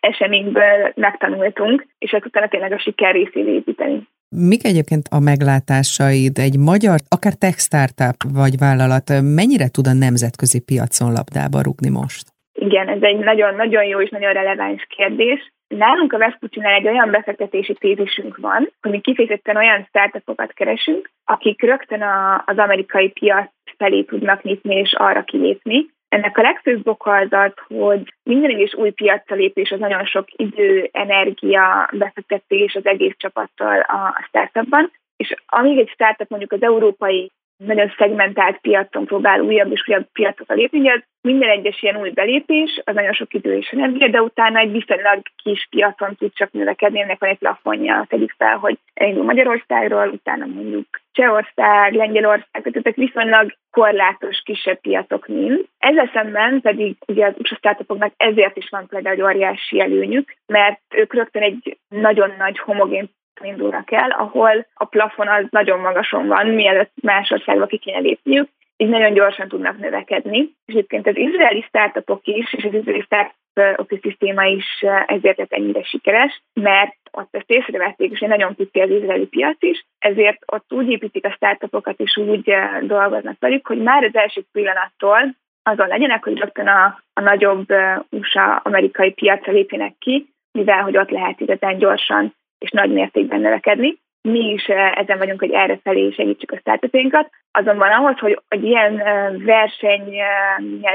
eseményből 0.00 0.92
megtanultunk, 0.94 1.86
és 1.98 2.10
ezt 2.10 2.26
utána 2.26 2.48
tényleg 2.48 2.72
a 2.72 2.78
siker 2.78 3.14
részévé 3.14 3.52
építeni. 3.54 4.08
Mik 4.28 4.64
egyébként 4.64 5.06
a 5.10 5.20
meglátásaid 5.20 6.38
egy 6.38 6.56
magyar, 6.58 6.98
akár 7.16 7.34
tech 7.34 7.58
startup 7.58 8.18
vagy 8.40 8.54
vállalat, 8.58 9.06
mennyire 9.38 9.68
tud 9.74 9.86
a 9.86 10.00
nemzetközi 10.06 10.60
piacon 10.68 11.12
labdába 11.18 11.58
rugni 11.62 11.90
most? 12.00 12.24
Igen, 12.52 12.88
ez 12.88 13.02
egy 13.02 13.18
nagyon-nagyon 13.18 13.84
jó 13.84 14.00
és 14.00 14.10
nagyon 14.10 14.32
releváns 14.32 14.86
kérdés. 14.96 15.52
Nálunk 15.68 16.12
a 16.12 16.18
Vespuccinál 16.18 16.74
egy 16.74 16.88
olyan 16.88 17.10
befektetési 17.10 17.74
tézisünk 17.74 18.36
van, 18.36 18.70
hogy 18.80 18.90
mi 18.90 19.00
kifejezetten 19.00 19.56
olyan 19.56 19.84
startupokat 19.88 20.52
keresünk, 20.52 21.10
akik 21.24 21.62
rögtön 21.62 22.02
a, 22.02 22.42
az 22.46 22.58
amerikai 22.58 23.08
piac 23.08 23.50
felé 23.76 24.02
tudnak 24.02 24.42
nyitni 24.42 24.74
és 24.74 24.92
arra 24.96 25.22
kilépni, 25.22 25.86
ennek 26.14 26.38
a 26.38 26.42
legfőbb 26.42 26.86
oka 26.86 27.16
az 27.16 27.28
az, 27.30 27.52
hogy 27.76 28.14
minden 28.22 28.50
egyes 28.50 28.74
új 28.74 28.90
piacra 28.90 29.36
lépés 29.36 29.70
az 29.70 29.78
nagyon 29.78 30.04
sok 30.04 30.26
idő, 30.36 30.88
energia, 30.92 31.90
befektetés 31.92 32.74
az 32.74 32.86
egész 32.86 33.14
csapattal 33.16 33.80
a 33.80 34.24
startupban, 34.28 34.92
és 35.16 35.34
amíg 35.46 35.78
egy 35.78 35.90
startup 35.92 36.28
mondjuk 36.28 36.52
az 36.52 36.62
európai 36.62 37.32
nagyon 37.56 37.92
szegmentált 37.98 38.58
piacon 38.58 39.04
próbál 39.04 39.40
újabb 39.40 39.72
és 39.72 39.84
újabb 39.88 40.06
piacokra 40.12 40.54
lépni, 40.54 40.90
az 40.90 41.02
minden 41.20 41.50
egyes 41.50 41.82
ilyen 41.82 41.96
új 41.96 42.10
belépés, 42.10 42.80
az 42.84 42.94
nagyon 42.94 43.12
sok 43.12 43.34
idő 43.34 43.56
és 43.56 43.68
energia, 43.68 44.08
de 44.08 44.22
utána 44.22 44.58
egy 44.58 44.70
viszonylag 44.70 45.22
kis 45.42 45.66
piacon 45.70 46.16
tud 46.16 46.32
csak 46.34 46.52
növekedni, 46.52 47.00
ennek 47.00 47.20
van 47.20 47.30
egy 47.30 47.38
plafonja, 47.38 48.06
tegyük 48.08 48.34
fel, 48.38 48.56
hogy 48.56 48.78
elindul 48.94 49.24
Magyarországról, 49.24 50.08
utána 50.08 50.46
mondjuk 50.46 50.86
Csehország, 51.12 51.92
Lengyelország, 51.94 52.62
tehát 52.62 52.76
ezek 52.76 52.94
viszonylag 52.94 53.52
korlátos 53.70 54.42
kisebb 54.44 54.80
piacok 54.80 55.26
mind. 55.26 55.64
Ezzel 55.78 56.10
szemben 56.12 56.60
pedig 56.60 56.96
ugye 57.06 57.26
az 57.26 57.34
USA 57.38 57.54
startupoknak 57.54 58.12
ezért 58.16 58.56
is 58.56 58.68
van 58.70 58.86
például 58.86 59.14
egy 59.14 59.22
óriási 59.22 59.80
előnyük, 59.80 60.36
mert 60.46 60.80
ők 60.94 61.14
rögtön 61.14 61.42
egy 61.42 61.78
nagyon 61.88 62.34
nagy 62.38 62.58
homogén 62.58 63.10
indulnak 63.42 63.92
el, 63.92 64.10
ahol 64.10 64.66
a 64.74 64.84
plafon 64.84 65.28
az 65.28 65.44
nagyon 65.50 65.80
magason 65.80 66.26
van, 66.26 66.46
mielőtt 66.46 66.92
más 67.02 67.30
országba 67.30 67.66
ki 67.66 67.78
kéne 67.78 67.98
lépniük, 67.98 68.48
így 68.76 68.88
nagyon 68.88 69.12
gyorsan 69.12 69.48
tudnak 69.48 69.78
növekedni. 69.78 70.38
És 70.38 70.74
egyébként 70.74 71.06
az 71.06 71.16
izraeli 71.16 71.64
startupok 71.68 72.26
is, 72.26 72.52
és 72.52 72.64
az 72.64 72.74
izraeli 72.74 73.02
startup 73.02 73.34
ökoszisztéma 73.54 74.44
is 74.44 74.84
ezért 75.06 75.38
lett 75.38 75.52
ennyire 75.52 75.82
sikeres, 75.82 76.42
mert 76.52 76.96
ott 77.10 77.34
ezt 77.34 77.50
észrevették, 77.50 78.12
és 78.12 78.20
egy 78.20 78.28
nagyon 78.28 78.54
pici 78.54 78.80
az 78.80 78.90
izraeli 78.90 79.26
piac 79.26 79.62
is, 79.62 79.86
ezért 79.98 80.38
ott 80.46 80.72
úgy 80.72 80.90
építik 80.90 81.26
a 81.26 81.30
startupokat, 81.30 82.00
és 82.00 82.16
úgy 82.16 82.54
dolgoznak 82.82 83.36
velük, 83.38 83.66
hogy 83.66 83.82
már 83.82 84.04
az 84.04 84.14
első 84.14 84.42
pillanattól 84.52 85.34
azon 85.62 85.88
legyenek, 85.88 86.24
hogy 86.24 86.38
rögtön 86.38 86.66
a, 86.66 87.02
a 87.12 87.20
nagyobb 87.20 87.66
USA-amerikai 88.10 89.12
piacra 89.12 89.52
lépjenek 89.52 89.94
ki, 89.98 90.28
mivel 90.52 90.82
hogy 90.82 90.96
ott 90.96 91.10
lehet 91.10 91.40
igazán 91.40 91.78
gyorsan 91.78 92.34
és 92.64 92.70
nagy 92.70 92.92
mértékben 92.92 93.40
növekedni. 93.40 93.98
Mi 94.22 94.52
is 94.52 94.66
eh, 94.66 94.92
ezen 94.92 95.18
vagyunk, 95.18 95.40
hogy 95.40 95.52
erre 95.52 95.78
felé 95.82 96.10
segítsük 96.10 96.50
a 96.50 96.56
startupinkat. 96.56 97.30
Azonban 97.52 97.90
ahhoz, 97.90 98.18
hogy 98.18 98.40
egy 98.48 98.64
ilyen 98.64 98.98
eh, 98.98 99.32
verseny 99.44 100.16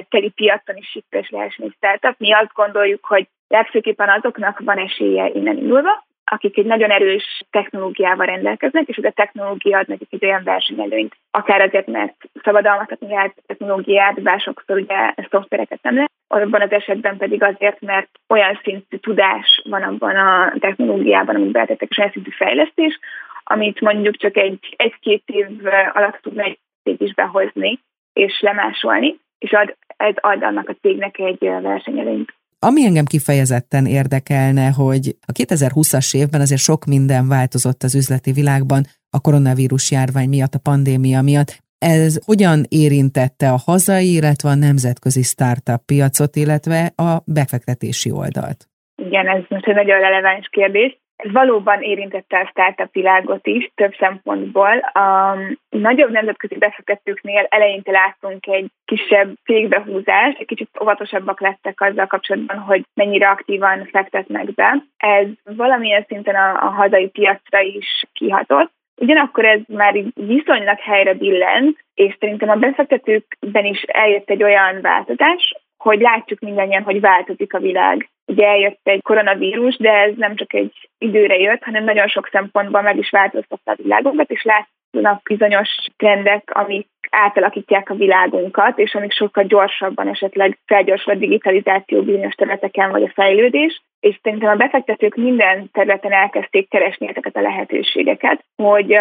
teli 0.09 0.29
piacon 0.29 0.75
is 0.75 0.87
sikeres 0.87 1.29
lehessen 1.29 1.65
egy 1.65 1.73
startup, 1.77 2.15
mi 2.17 2.33
azt 2.33 2.53
gondoljuk, 2.53 3.05
hogy 3.05 3.27
legfőképpen 3.47 4.09
azoknak 4.09 4.59
van 4.59 4.77
esélye 4.77 5.29
innen 5.33 5.57
indulva, 5.57 6.07
akik 6.31 6.57
egy 6.57 6.65
nagyon 6.65 6.91
erős 6.91 7.41
technológiával 7.51 8.25
rendelkeznek, 8.25 8.87
és 8.87 8.97
ez 8.97 9.03
a 9.03 9.11
technológia 9.11 9.77
ad 9.77 9.87
nekik 9.87 10.07
egy 10.11 10.25
olyan 10.25 10.43
versenyelőnyt. 10.43 11.15
Akár 11.31 11.61
azért, 11.61 11.87
mert 11.87 12.15
szabadalmazhatni 12.43 13.07
lehet 13.07 13.35
technológiát, 13.47 14.21
bár 14.21 14.39
sokszor 14.39 14.77
ugye 14.77 15.13
szoftvereket 15.29 15.81
nem 15.81 15.95
lehet, 15.95 16.11
abban 16.27 16.61
az 16.61 16.71
esetben 16.71 17.17
pedig 17.17 17.43
azért, 17.43 17.81
mert 17.81 18.09
olyan 18.27 18.59
szintű 18.63 18.97
tudás 18.97 19.61
van 19.69 19.83
abban 19.83 20.15
a 20.15 20.53
technológiában, 20.59 21.35
amit 21.35 21.51
beletettek, 21.51 21.89
és 21.89 21.97
olyan 21.97 22.11
szintű 22.11 22.31
fejlesztés, 22.31 22.99
amit 23.43 23.81
mondjuk 23.81 24.17
csak 24.17 24.37
egy, 24.37 24.73
egy-két 24.75 25.23
év 25.25 25.65
alatt 25.93 26.19
tudna 26.21 26.43
egy 26.43 26.59
cég 26.83 27.01
is 27.01 27.13
behozni 27.13 27.79
és 28.13 28.39
lemásolni, 28.41 29.19
és 29.39 29.51
ad, 29.51 29.75
ez 29.97 30.13
ad 30.15 30.43
annak 30.43 30.69
a 30.69 30.75
cégnek 30.81 31.19
egy 31.19 31.39
versenyelőnyt. 31.39 32.33
Ami 32.67 32.85
engem 32.85 33.05
kifejezetten 33.05 33.85
érdekelne, 33.85 34.67
hogy 34.69 35.15
a 35.27 35.31
2020-as 35.31 36.15
évben 36.15 36.41
azért 36.41 36.61
sok 36.61 36.85
minden 36.85 37.27
változott 37.27 37.83
az 37.83 37.95
üzleti 37.95 38.31
világban, 38.31 38.83
a 39.17 39.21
koronavírus 39.21 39.91
járvány 39.91 40.29
miatt, 40.29 40.53
a 40.53 40.65
pandémia 40.69 41.21
miatt. 41.21 41.57
Ez 41.77 42.25
hogyan 42.25 42.63
érintette 42.69 43.49
a 43.49 43.59
hazai, 43.65 44.13
illetve 44.13 44.49
a 44.49 44.55
nemzetközi 44.55 45.21
startup 45.21 45.81
piacot, 45.85 46.35
illetve 46.35 46.79
a 46.95 47.11
befektetési 47.25 48.11
oldalt? 48.11 48.59
Igen, 48.95 49.27
ez 49.27 49.43
most 49.49 49.67
egy 49.67 49.75
nagyon 49.75 49.99
releváns 49.99 50.47
kérdés. 50.51 50.99
Ez 51.23 51.31
valóban 51.31 51.81
érintette 51.81 52.39
a 52.39 52.47
startup 52.49 52.93
világot 52.93 53.47
is 53.47 53.71
több 53.75 53.95
szempontból. 53.99 54.77
A 54.77 55.37
nagyobb 55.69 56.11
nemzetközi 56.11 56.57
befektetőknél 56.57 57.45
eleinte 57.49 57.91
láttunk 57.91 58.47
egy 58.47 58.67
kisebb 58.85 59.33
cégbehúzást, 59.43 60.39
egy 60.39 60.45
kicsit 60.45 60.69
óvatosabbak 60.81 61.41
lettek 61.41 61.81
azzal 61.81 62.07
kapcsolatban, 62.07 62.57
hogy 62.57 62.83
mennyire 62.93 63.29
aktívan 63.29 63.85
fektetnek 63.91 64.53
be. 64.53 64.83
Ez 64.97 65.27
valamilyen 65.43 66.05
szinten 66.07 66.35
a, 66.35 66.65
a 66.65 66.69
hazai 66.69 67.07
piacra 67.07 67.59
is 67.59 68.03
kihatott. 68.13 68.71
Ugyanakkor 68.95 69.45
ez 69.45 69.59
már 69.67 69.93
viszonylag 70.13 70.79
helyre 70.79 71.13
billent, 71.13 71.77
és 71.93 72.15
szerintem 72.19 72.49
a 72.49 72.55
befektetőkben 72.55 73.65
is 73.65 73.81
eljött 73.81 74.29
egy 74.29 74.43
olyan 74.43 74.81
változás, 74.81 75.53
hogy 75.77 75.99
látjuk 75.99 76.39
mindannyian, 76.39 76.83
hogy 76.83 76.99
változik 76.99 77.53
a 77.53 77.59
világ. 77.59 78.09
Ugye 78.29 78.47
eljött 78.47 78.79
egy 78.83 79.01
koronavírus, 79.01 79.77
de 79.77 79.91
ez 79.91 80.13
nem 80.15 80.35
csak 80.35 80.53
egy 80.53 80.89
időre 80.97 81.37
jött, 81.37 81.63
hanem 81.63 81.83
nagyon 81.83 82.07
sok 82.07 82.29
szempontból 82.31 82.81
meg 82.81 82.97
is 82.97 83.09
változtatta 83.09 83.71
a 83.71 83.81
világunkat, 83.83 84.29
és 84.31 84.43
látnak 84.43 85.21
bizonyos 85.23 85.69
trendek, 85.97 86.51
amik 86.53 86.87
átalakítják 87.09 87.89
a 87.89 87.95
világunkat, 87.95 88.79
és 88.79 88.95
amik 88.95 89.11
sokkal 89.11 89.43
gyorsabban 89.43 90.07
esetleg 90.07 90.57
felgyorsul 90.65 91.13
a 91.13 91.17
digitalizáció 91.17 92.01
bizonyos 92.01 92.33
területeken, 92.33 92.91
vagy 92.91 93.03
a 93.03 93.11
fejlődés, 93.13 93.81
és 93.99 94.19
szerintem 94.23 94.49
a 94.49 94.55
befektetők 94.55 95.15
minden 95.15 95.69
területen 95.71 96.11
elkezdték 96.11 96.69
keresni 96.69 97.07
ezeket 97.07 97.35
a 97.35 97.41
lehetőségeket, 97.41 98.43
hogy 98.55 98.93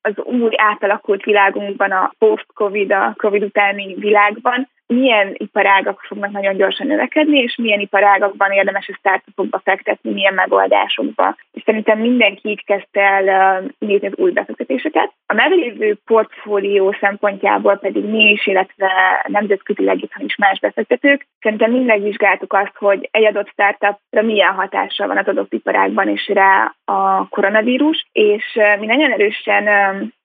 az 0.00 0.12
új 0.24 0.50
átalakult 0.56 1.24
világunkban, 1.24 1.90
a 1.90 2.12
post-covid, 2.18 2.92
a 2.92 3.14
covid 3.16 3.42
utáni 3.42 3.94
világban 3.94 4.68
milyen 4.92 5.34
iparágak 5.36 6.00
fognak 6.00 6.30
nagyon 6.30 6.56
gyorsan 6.56 6.86
növekedni, 6.86 7.38
és 7.38 7.56
milyen 7.56 7.80
iparágakban 7.80 8.50
érdemes 8.52 8.88
a 8.88 8.96
startupokba 8.98 9.60
fektetni, 9.64 10.12
milyen 10.12 10.34
megoldásokba. 10.34 11.36
És 11.52 11.62
szerintem 11.64 11.98
mindenki 11.98 12.48
így 12.48 12.64
kezdte 12.64 13.00
el 13.00 13.62
nézni 13.78 14.06
az 14.06 14.16
új 14.16 14.30
befektetéseket. 14.30 15.12
A 15.26 15.34
meglévő 15.34 15.98
portfólió 16.04 16.96
szempontjából 17.00 17.76
pedig 17.76 18.04
mi 18.04 18.30
is, 18.30 18.46
illetve 18.46 18.90
nemzetközileg 19.28 20.02
itt 20.02 20.12
is 20.16 20.36
más 20.36 20.58
befektetők, 20.60 21.26
szerintem 21.40 21.70
mind 21.70 21.86
megvizsgáltuk 21.86 22.52
azt, 22.52 22.76
hogy 22.76 23.08
egy 23.10 23.24
adott 23.24 23.48
startupra 23.48 24.22
milyen 24.22 24.54
hatása 24.54 25.06
van 25.06 25.18
az 25.18 25.28
adott 25.28 25.52
iparágban 25.52 26.08
és 26.08 26.28
rá 26.28 26.74
a 26.84 27.28
koronavírus, 27.28 28.06
és 28.12 28.44
mi 28.78 28.86
nagyon 28.86 29.12
erősen 29.12 29.64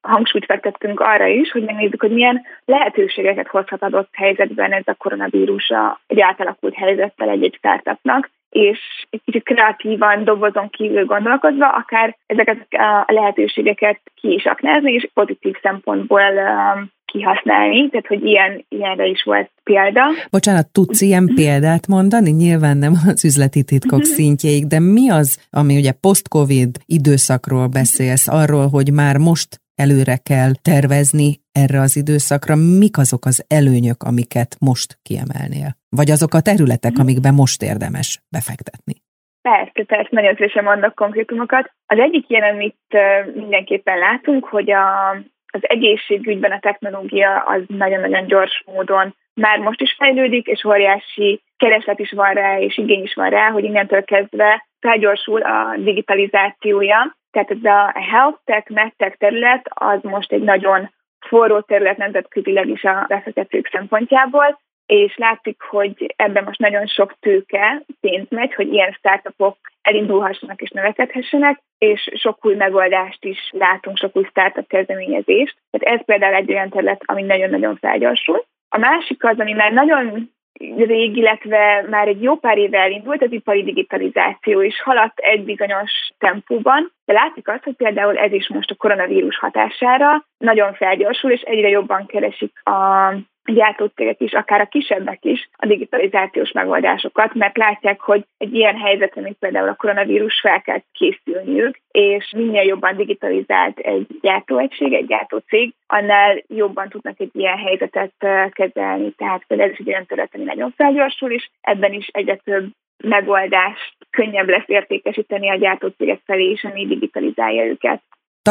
hangsúlyt 0.07 0.45
fektettünk 0.45 0.99
arra 0.99 1.25
is, 1.25 1.51
hogy 1.51 1.63
megnézzük, 1.63 2.01
hogy 2.01 2.11
milyen 2.11 2.41
lehetőségeket 2.65 3.47
hozhat 3.47 3.83
adott 3.83 4.09
helyzetben 4.11 4.71
ez 4.71 4.83
a 4.85 4.93
koronavírus 4.93 5.71
egy 6.07 6.21
átalakult 6.21 6.75
helyzettel 6.75 7.29
egy-egy 7.29 7.55
startupnak, 7.57 8.29
és 8.49 8.79
egy 9.09 9.21
kicsit 9.25 9.43
kreatívan, 9.43 10.23
dobozon 10.23 10.69
kívül 10.69 11.05
gondolkozva, 11.05 11.67
akár 11.67 12.15
ezeket 12.25 12.67
a 12.69 13.03
lehetőségeket 13.07 13.99
ki 14.15 14.33
is 14.33 14.45
aknázni, 14.45 14.93
és 14.93 15.09
pozitív 15.13 15.55
szempontból 15.61 16.31
um, 16.31 16.91
kihasználni, 17.05 17.89
tehát 17.89 18.07
hogy 18.07 18.23
ilyen, 18.23 18.65
ilyenre 18.69 19.05
is 19.05 19.23
volt 19.23 19.49
példa. 19.63 20.01
Bocsánat, 20.31 20.71
tudsz 20.71 21.01
ilyen 21.01 21.31
példát 21.35 21.87
mondani? 21.87 22.31
Nyilván 22.31 22.77
nem 22.77 22.93
az 23.07 23.25
üzleti 23.25 23.63
titkok 23.63 23.99
uh-huh. 23.99 24.13
szintjéig, 24.13 24.67
de 24.67 24.79
mi 24.79 25.09
az, 25.09 25.47
ami 25.51 25.77
ugye 25.77 25.91
post-covid 26.01 26.69
időszakról 26.85 27.67
beszélsz, 27.67 28.27
arról, 28.27 28.67
hogy 28.67 28.93
már 28.93 29.17
most 29.17 29.47
előre 29.83 30.17
kell 30.29 30.51
tervezni 30.69 31.29
erre 31.61 31.79
az 31.87 31.93
időszakra, 32.01 32.55
mik 32.83 32.95
azok 32.97 33.23
az 33.25 33.45
előnyök, 33.57 33.99
amiket 34.09 34.51
most 34.67 34.89
kiemelnél? 35.07 35.69
Vagy 35.99 36.09
azok 36.15 36.33
a 36.33 36.45
területek, 36.49 36.91
mhm. 36.91 37.01
amikben 37.01 37.33
most 37.33 37.59
érdemes 37.71 38.09
befektetni? 38.35 38.95
Persze, 39.41 39.83
persze, 39.93 40.09
nagyon 40.11 40.35
szívesen 40.35 40.63
mondok 40.63 40.95
konkrétumokat. 40.95 41.71
Az 41.85 41.99
egyik 41.99 42.29
ilyen, 42.29 42.53
amit 42.53 42.87
mindenképpen 43.33 43.97
látunk, 43.97 44.45
hogy 44.45 44.71
a, 44.71 45.09
az 45.57 45.61
egészségügyben 45.61 46.51
a 46.51 46.59
technológia 46.59 47.29
az 47.39 47.61
nagyon-nagyon 47.67 48.27
gyors 48.27 48.63
módon 48.65 49.15
már 49.33 49.59
most 49.59 49.81
is 49.81 49.95
fejlődik, 49.97 50.47
és 50.47 50.65
óriási 50.65 51.41
kereslet 51.57 51.99
is 51.99 52.11
van 52.11 52.33
rá, 52.33 52.59
és 52.59 52.77
igény 52.77 53.03
is 53.03 53.13
van 53.13 53.29
rá, 53.29 53.49
hogy 53.49 53.63
innentől 53.63 54.03
kezdve 54.03 54.67
felgyorsul 54.79 55.41
a 55.41 55.75
digitalizációja, 55.77 57.16
tehát 57.37 57.51
ez 57.51 57.71
a 57.71 57.99
health 57.99 58.39
tech, 58.45 58.71
medtech 58.71 59.17
terület 59.17 59.67
az 59.69 59.99
most 60.01 60.31
egy 60.31 60.41
nagyon 60.41 60.91
forró 61.19 61.61
terület 61.61 61.97
nemzetközileg 61.97 62.67
is 62.67 62.83
a 62.83 63.05
befektetők 63.07 63.69
szempontjából, 63.71 64.59
és 64.85 65.15
látszik, 65.17 65.61
hogy 65.61 66.13
ebben 66.15 66.43
most 66.43 66.59
nagyon 66.59 66.85
sok 66.85 67.15
tőke, 67.19 67.81
pénz 68.01 68.25
megy, 68.29 68.53
hogy 68.53 68.73
ilyen 68.73 68.91
startupok 68.91 69.57
elindulhassanak 69.81 70.61
és 70.61 70.69
növekedhessenek, 70.69 71.61
és 71.77 72.09
sok 72.15 72.45
új 72.45 72.55
megoldást 72.55 73.25
is 73.25 73.49
látunk, 73.51 73.97
sok 73.97 74.15
új 74.15 74.23
startup 74.29 74.67
kezdeményezést. 74.67 75.57
Tehát 75.71 75.99
ez 75.99 76.05
például 76.05 76.35
egy 76.35 76.51
olyan 76.51 76.69
terület, 76.69 77.01
ami 77.05 77.21
nagyon-nagyon 77.21 77.75
felgyorsul. 77.75 78.45
A 78.69 78.77
másik 78.77 79.23
az, 79.23 79.39
ami 79.39 79.53
már 79.53 79.71
nagyon 79.71 80.31
rég, 80.77 81.17
illetve 81.17 81.85
már 81.89 82.07
egy 82.07 82.21
jó 82.21 82.35
pár 82.35 82.57
éve 82.57 82.79
elindult 82.79 83.21
az 83.21 83.31
ipari 83.31 83.63
digitalizáció, 83.63 84.61
és 84.61 84.81
haladt 84.81 85.19
egy 85.19 85.43
bizonyos 85.43 85.91
tempóban, 86.17 86.91
de 87.05 87.13
látszik 87.13 87.47
azt, 87.47 87.63
hogy 87.63 87.75
például 87.75 88.17
ez 88.17 88.31
is 88.31 88.49
most 88.49 88.71
a 88.71 88.75
koronavírus 88.75 89.37
hatására 89.37 90.25
nagyon 90.37 90.73
felgyorsul, 90.73 91.31
és 91.31 91.41
egyre 91.41 91.69
jobban 91.69 92.05
keresik 92.05 92.59
a 92.63 93.13
gyártócégek 93.53 94.21
is, 94.21 94.33
akár 94.33 94.61
a 94.61 94.65
kisebbek 94.65 95.25
is 95.25 95.49
a 95.57 95.65
digitalizációs 95.65 96.51
megoldásokat, 96.51 97.33
mert 97.33 97.57
látják, 97.57 97.99
hogy 97.99 98.25
egy 98.37 98.53
ilyen 98.53 98.77
helyzetre, 98.77 99.21
mint 99.21 99.37
például 99.39 99.69
a 99.69 99.75
koronavírus 99.75 100.39
fel 100.39 100.61
kell 100.61 100.81
készülniük, 100.91 101.79
és 101.91 102.31
minél 102.35 102.63
jobban 102.63 102.95
digitalizált 102.95 103.77
egy 103.77 104.07
gyártóegység, 104.21 104.93
egy 104.93 105.05
gyártócég, 105.05 105.73
annál 105.87 106.43
jobban 106.47 106.89
tudnak 106.89 107.19
egy 107.19 107.31
ilyen 107.33 107.57
helyzetet 107.57 108.13
kezelni. 108.51 109.11
Tehát 109.11 109.43
például 109.47 109.69
ez 109.69 109.75
egy 109.79 109.87
olyan 109.87 110.05
terület, 110.05 110.35
ami 110.35 110.43
nagyon 110.43 110.73
felgyorsul, 110.75 111.31
és 111.31 111.49
ebben 111.61 111.93
is 111.93 112.07
egyre 112.07 112.35
több 112.35 112.65
megoldást 113.03 113.95
könnyebb 114.09 114.47
lesz 114.47 114.67
értékesíteni 114.67 115.49
a 115.49 115.55
gyártócégek 115.55 116.21
felé 116.25 116.49
is, 116.49 116.63
ami 116.63 116.87
digitalizálja 116.87 117.65
őket. 117.65 118.01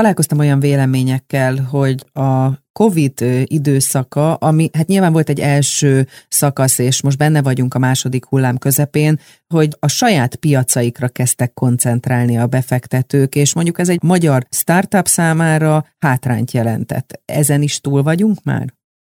Találkoztam 0.01 0.39
olyan 0.39 0.61
véleményekkel, 0.61 1.55
hogy 1.71 1.99
a 2.31 2.33
COVID 2.81 3.17
időszaka, 3.59 4.35
ami 4.49 4.65
hát 4.79 4.87
nyilván 4.87 5.13
volt 5.13 5.29
egy 5.29 5.41
első 5.41 5.93
szakasz, 6.41 6.79
és 6.79 7.03
most 7.03 7.19
benne 7.19 7.43
vagyunk 7.43 7.75
a 7.75 7.85
második 7.89 8.25
hullám 8.25 8.57
közepén, 8.67 9.15
hogy 9.55 9.71
a 9.87 9.89
saját 10.01 10.33
piacaikra 10.45 11.09
kezdtek 11.19 11.53
koncentrálni 11.63 12.37
a 12.39 12.53
befektetők, 12.57 13.33
és 13.43 13.55
mondjuk 13.55 13.79
ez 13.79 13.89
egy 13.95 14.03
magyar 14.13 14.41
startup 14.63 15.07
számára 15.17 15.75
hátrányt 16.07 16.51
jelentett. 16.59 17.09
Ezen 17.41 17.63
is 17.69 17.81
túl 17.81 18.03
vagyunk 18.03 18.39
már? 18.45 18.67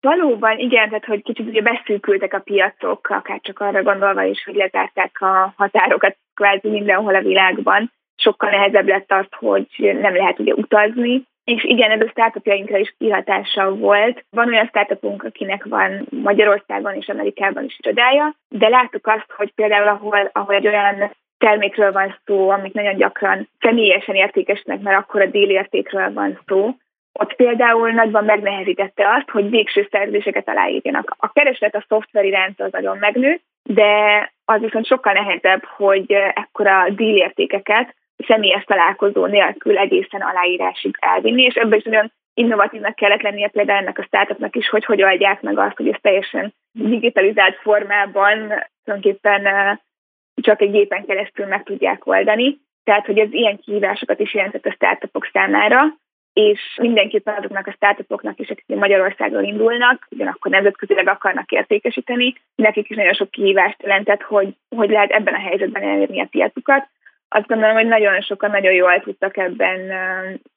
Valóban, 0.00 0.58
igen, 0.58 0.88
tehát 0.88 1.04
hogy 1.04 1.22
kicsit 1.22 1.46
ugye 1.46 1.62
beszűkültek 1.62 2.32
a 2.34 2.44
piacok, 2.50 3.08
akár 3.08 3.40
csak 3.42 3.58
arra 3.58 3.82
gondolva 3.82 4.22
is, 4.22 4.44
hogy 4.44 4.54
lezárták 4.54 5.20
a 5.20 5.52
határokat 5.56 6.16
kvázi 6.34 6.68
mindenhol 6.68 7.14
a 7.14 7.26
világban. 7.30 7.92
Sokkal 8.22 8.50
nehezebb 8.50 8.88
lett 8.88 9.12
az, 9.12 9.26
hogy 9.30 9.66
nem 10.00 10.16
lehet 10.16 10.38
ugye 10.38 10.52
utazni, 10.52 11.28
és 11.44 11.64
igen, 11.64 11.90
ez 11.90 12.00
a 12.00 12.09
startupjainkra 12.09 12.78
is 12.78 12.94
kihatással 12.98 13.74
volt. 13.76 14.24
Van 14.30 14.48
olyan 14.48 14.66
startupunk, 14.66 15.24
akinek 15.24 15.64
van 15.64 16.06
Magyarországon 16.11 16.94
és 16.94 17.09
Amerikában 17.09 17.64
is 17.64 17.78
irodája, 17.83 18.35
de 18.48 18.68
láttuk 18.68 19.06
azt, 19.06 19.33
hogy 19.37 19.52
például 19.54 19.88
ahol, 19.88 20.30
ahol 20.33 20.54
egy 20.54 20.66
olyan 20.66 21.11
termékről 21.38 21.92
van 21.92 22.16
szó, 22.24 22.50
amit 22.50 22.72
nagyon 22.74 22.96
gyakran 22.96 23.48
személyesen 23.61 24.14
értékesnek, 24.14 24.80
mert 24.80 24.98
akkor 24.98 25.20
a 25.20 25.26
dílértékről 25.26 26.12
van 26.12 26.38
szó, 26.46 26.74
ott 27.12 27.35
például 27.35 27.90
nagyban 27.90 28.24
megnehezítette 28.24 29.14
azt, 29.14 29.30
hogy 29.30 29.50
végső 29.50 29.88
szerződéseket 29.90 30.48
aláírjanak. 30.48 31.14
A 31.18 31.33
kereslet 31.33 31.74
a 31.74 31.85
szoftver 31.88 32.24
iránt 32.24 32.61
az 32.61 32.72
nagyon 32.72 32.98
megnőtt, 32.98 33.42
de 33.62 34.33
az 34.44 34.61
viszont 34.61 34.87
sokkal 34.87 35.12
nehezebb, 35.12 35.64
hogy 35.64 36.12
ekkora 36.12 36.88
dílértékeket 36.88 37.94
személyes 38.26 38.64
találkozó 38.64 39.26
nélkül 39.26 39.78
egészen 39.78 40.20
aláírásig 40.20 40.96
elvinni, 40.98 41.42
és 41.42 41.54
ebben 41.54 41.78
is 41.78 41.85
nagyon 41.85 42.12
innovatívnak 42.35 42.94
kellett 42.94 43.22
lennie 43.22 43.48
például 43.48 43.78
ennek 43.78 43.98
a 43.98 44.02
startupnak 44.02 44.56
is, 44.56 44.68
hogy 44.68 44.85
hogy 44.85 45.02
oldják 45.02 45.40
meg 45.40 45.59
azt, 45.59 45.76
hogy 45.76 45.88
ez 45.88 45.98
teljesen 46.00 46.54
digitalizált 46.72 47.56
formában 47.56 48.52
tulajdonképpen 48.85 49.42
csak 50.35 50.61
egy 50.61 50.70
gépen 50.70 51.04
keresztül 51.04 51.46
meg 51.46 51.62
tudják 51.62 52.06
oldani. 52.06 52.59
Tehát, 52.85 53.06
hogy 53.06 53.18
ez 53.18 53.33
ilyen 53.33 53.59
kihívásokat 53.59 54.20
is 54.20 54.35
jelentett 54.35 54.66
a 54.66 54.72
startupok 54.72 55.28
számára, 55.33 55.83
és 56.33 56.61
mindenképpen 56.80 57.35
azoknak 57.35 57.66
a 57.66 57.72
startupoknak 57.72 58.38
is, 58.38 58.50
akik 58.50 58.76
Magyarországon 58.76 59.44
indulnak, 59.44 60.06
ugyanakkor 60.11 60.50
nemzetközileg 60.50 61.09
akarnak 61.09 61.50
értékesíteni, 61.50 62.35
nekik 62.54 62.90
is 62.90 62.96
nagyon 62.96 63.12
sok 63.12 63.30
kihívást 63.30 63.83
jelentett, 63.83 64.22
hogy, 64.22 64.54
hogy 64.76 64.90
lehet 64.90 65.11
ebben 65.11 65.35
a 65.35 65.40
helyzetben 65.40 65.83
elérni 65.83 66.20
a 66.20 66.28
piacukat, 66.30 66.88
azt 67.32 67.46
gondolom, 67.46 67.74
hogy 67.74 67.86
nagyon 67.86 68.20
sokan 68.20 68.50
nagyon 68.50 68.72
jól 68.72 69.00
tudtak 69.00 69.36
ebben 69.36 69.80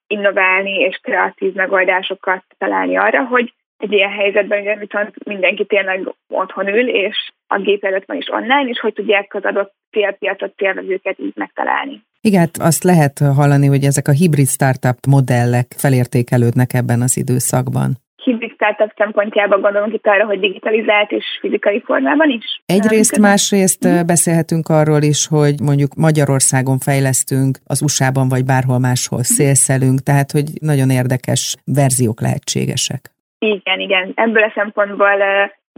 innoválni 0.08 0.80
és 0.80 1.00
kreatív 1.02 1.54
megoldásokat 1.54 2.44
találni 2.58 2.98
arra, 2.98 3.26
hogy 3.26 3.54
egy 3.78 3.92
ilyen 3.92 4.12
helyzetben 4.12 4.60
ugye 4.60 4.76
viszont 4.76 5.26
mindenki 5.26 5.66
tényleg 5.66 6.14
otthon 6.30 6.68
ül, 6.68 6.90
és 6.90 7.32
a 7.48 7.60
gép 7.60 7.84
előtt 7.84 8.06
van 8.06 8.18
is 8.18 8.30
online, 8.30 8.70
és 8.70 8.80
hogy 8.80 8.94
tudják 8.94 9.34
az 9.34 9.44
adott 9.44 9.74
célpiacot, 9.92 10.54
célvezőket 10.56 11.20
így 11.20 11.36
megtalálni. 11.36 12.02
Igen, 12.22 12.40
hát 12.40 12.58
azt 12.60 12.84
lehet 12.84 13.20
hallani, 13.20 13.68
hogy 13.68 13.84
ezek 13.84 14.08
a 14.08 14.12
hibrid 14.12 14.48
startup 14.48 14.98
modellek 15.08 15.68
felértékelődnek 15.78 16.74
ebben 16.74 17.02
az 17.02 17.18
időszakban 17.18 18.03
hibrid 18.24 18.54
startup 18.54 18.92
szempontjában 18.98 19.62
gondolunk 19.62 19.94
itt 19.94 20.08
arra, 20.08 20.26
hogy 20.26 20.40
digitalizált 20.40 21.12
és 21.12 21.26
fizikai 21.42 21.82
formában 21.86 22.30
is. 22.30 22.62
Egyrészt, 22.66 23.20
másrészt 23.20 23.88
mm. 23.88 24.06
beszélhetünk 24.06 24.70
arról 24.70 25.02
is, 25.02 25.28
hogy 25.28 25.56
mondjuk 25.62 25.94
Magyarországon 25.96 26.78
fejlesztünk, 26.78 27.58
az 27.66 27.82
USA-ban 27.82 28.28
vagy 28.30 28.46
bárhol 28.46 28.80
máshol 28.80 29.20
mhm. 29.20 29.28
szélszelünk, 29.28 30.00
tehát 30.00 30.32
hogy 30.32 30.48
nagyon 30.62 30.90
érdekes 30.90 31.56
verziók 31.66 32.22
lehetségesek. 32.22 33.02
Igen, 33.40 33.80
igen. 33.80 34.12
Ebből 34.16 34.44
a 34.44 34.52
szempontból 34.56 35.18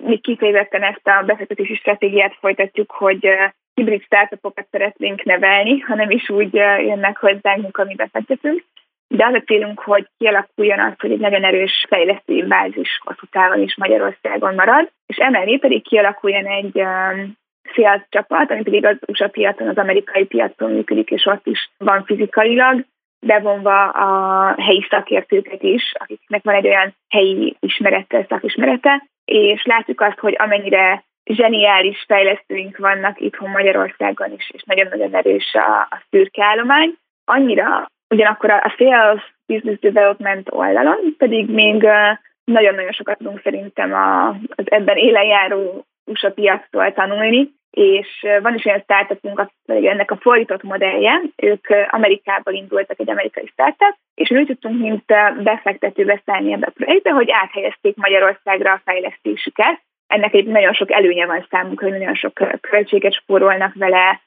mi 0.01 0.17
kifejezetten 0.17 0.83
ezt 0.83 1.07
a 1.07 1.23
befektetési 1.25 1.75
stratégiát 1.75 2.37
folytatjuk, 2.39 2.91
hogy 2.91 3.27
hibrid 3.73 4.03
startupokat 4.03 4.67
szeretnénk 4.71 5.23
nevelni, 5.23 5.79
hanem 5.79 6.09
is 6.09 6.29
úgy 6.29 6.53
jönnek 6.89 7.17
hozzánk, 7.17 7.61
mint 7.61 7.77
ami 7.77 7.95
befektetünk. 7.95 8.63
De 9.07 9.25
az 9.25 9.33
a 9.33 9.43
célunk, 9.45 9.79
hogy 9.79 10.07
kialakuljon 10.17 10.79
az, 10.79 10.93
hogy 10.97 11.11
egy 11.11 11.19
nagyon 11.19 11.43
erős 11.43 11.85
fejlesztői 11.89 12.43
bázis 12.43 12.99
hosszú 13.03 13.25
távon 13.31 13.61
is 13.61 13.75
Magyarországon 13.75 14.55
marad, 14.55 14.91
és 15.05 15.17
emellé 15.17 15.57
pedig 15.57 15.83
kialakuljon 15.83 16.45
egy 16.45 16.75
um, 16.75 17.37
sales 17.73 18.01
csapat, 18.09 18.51
ami 18.51 18.63
pedig 18.63 18.85
az 18.85 18.97
USA 19.07 19.27
piacon, 19.27 19.67
az 19.67 19.77
amerikai 19.77 20.25
piacon 20.25 20.71
működik, 20.71 21.09
és 21.09 21.25
ott 21.25 21.47
is 21.47 21.69
van 21.77 22.03
fizikailag, 22.05 22.85
bevonva 23.25 23.89
a 23.89 24.55
helyi 24.61 24.87
szakértőket 24.89 25.63
is, 25.63 25.93
akiknek 25.93 26.43
van 26.43 26.55
egy 26.55 26.67
olyan 26.67 26.95
helyi 27.09 27.55
ismerete, 27.59 28.25
szakismerete, 28.29 29.07
és 29.25 29.63
látjuk 29.63 30.01
azt, 30.01 30.19
hogy 30.19 30.35
amennyire 30.37 31.03
zseniális 31.23 32.03
fejlesztőink 32.07 32.77
vannak 32.77 33.19
itthon 33.19 33.49
Magyarországon 33.49 34.31
is, 34.31 34.49
és 34.53 34.63
nagyon-nagyon 34.63 35.15
erős 35.15 35.53
a, 35.53 35.87
a 35.89 36.01
szürkeállomány, 36.09 36.93
annyira 37.25 37.89
ugyanakkor 38.15 38.49
a 38.49 38.73
sales 38.77 39.33
business 39.45 39.79
development 39.79 40.47
oldalon 40.51 41.15
pedig 41.17 41.49
még 41.49 41.87
nagyon-nagyon 42.43 42.91
sokat 42.91 43.17
tudunk 43.17 43.41
szerintem 43.43 43.93
az 44.55 44.65
ebben 44.65 44.97
élen 44.97 45.25
járó 45.25 45.85
USA 46.05 46.31
piactól 46.31 46.93
tanulni, 46.93 47.53
és 47.71 48.07
van 48.41 48.55
is 48.55 48.65
olyan 48.65 48.79
startupunk, 48.79 49.49
ennek 49.65 50.11
a 50.11 50.17
fordított 50.17 50.63
modellje, 50.63 51.21
ők 51.35 51.67
Amerikából 51.89 52.53
indultak, 52.53 52.99
egy 52.99 53.09
amerikai 53.09 53.47
startup, 53.47 53.95
és 54.13 54.29
mi 54.29 54.45
tudtunk, 54.45 54.79
mint 54.79 55.05
befektető 55.43 56.05
beszállni 56.05 56.53
ebbe 56.53 56.65
a 56.65 56.73
projektbe, 56.75 57.09
hogy 57.09 57.31
áthelyezték 57.31 57.95
Magyarországra 57.95 58.71
a 58.71 58.81
fejlesztésüket. 58.85 59.81
Ennek 60.07 60.33
egy 60.33 60.45
nagyon 60.45 60.73
sok 60.73 60.91
előnye 60.91 61.25
van 61.25 61.45
számukra, 61.49 61.89
hogy 61.89 61.97
nagyon 61.97 62.15
sok 62.15 62.33
költséget 62.61 63.13
spórolnak 63.13 63.73
vele, 63.73 64.21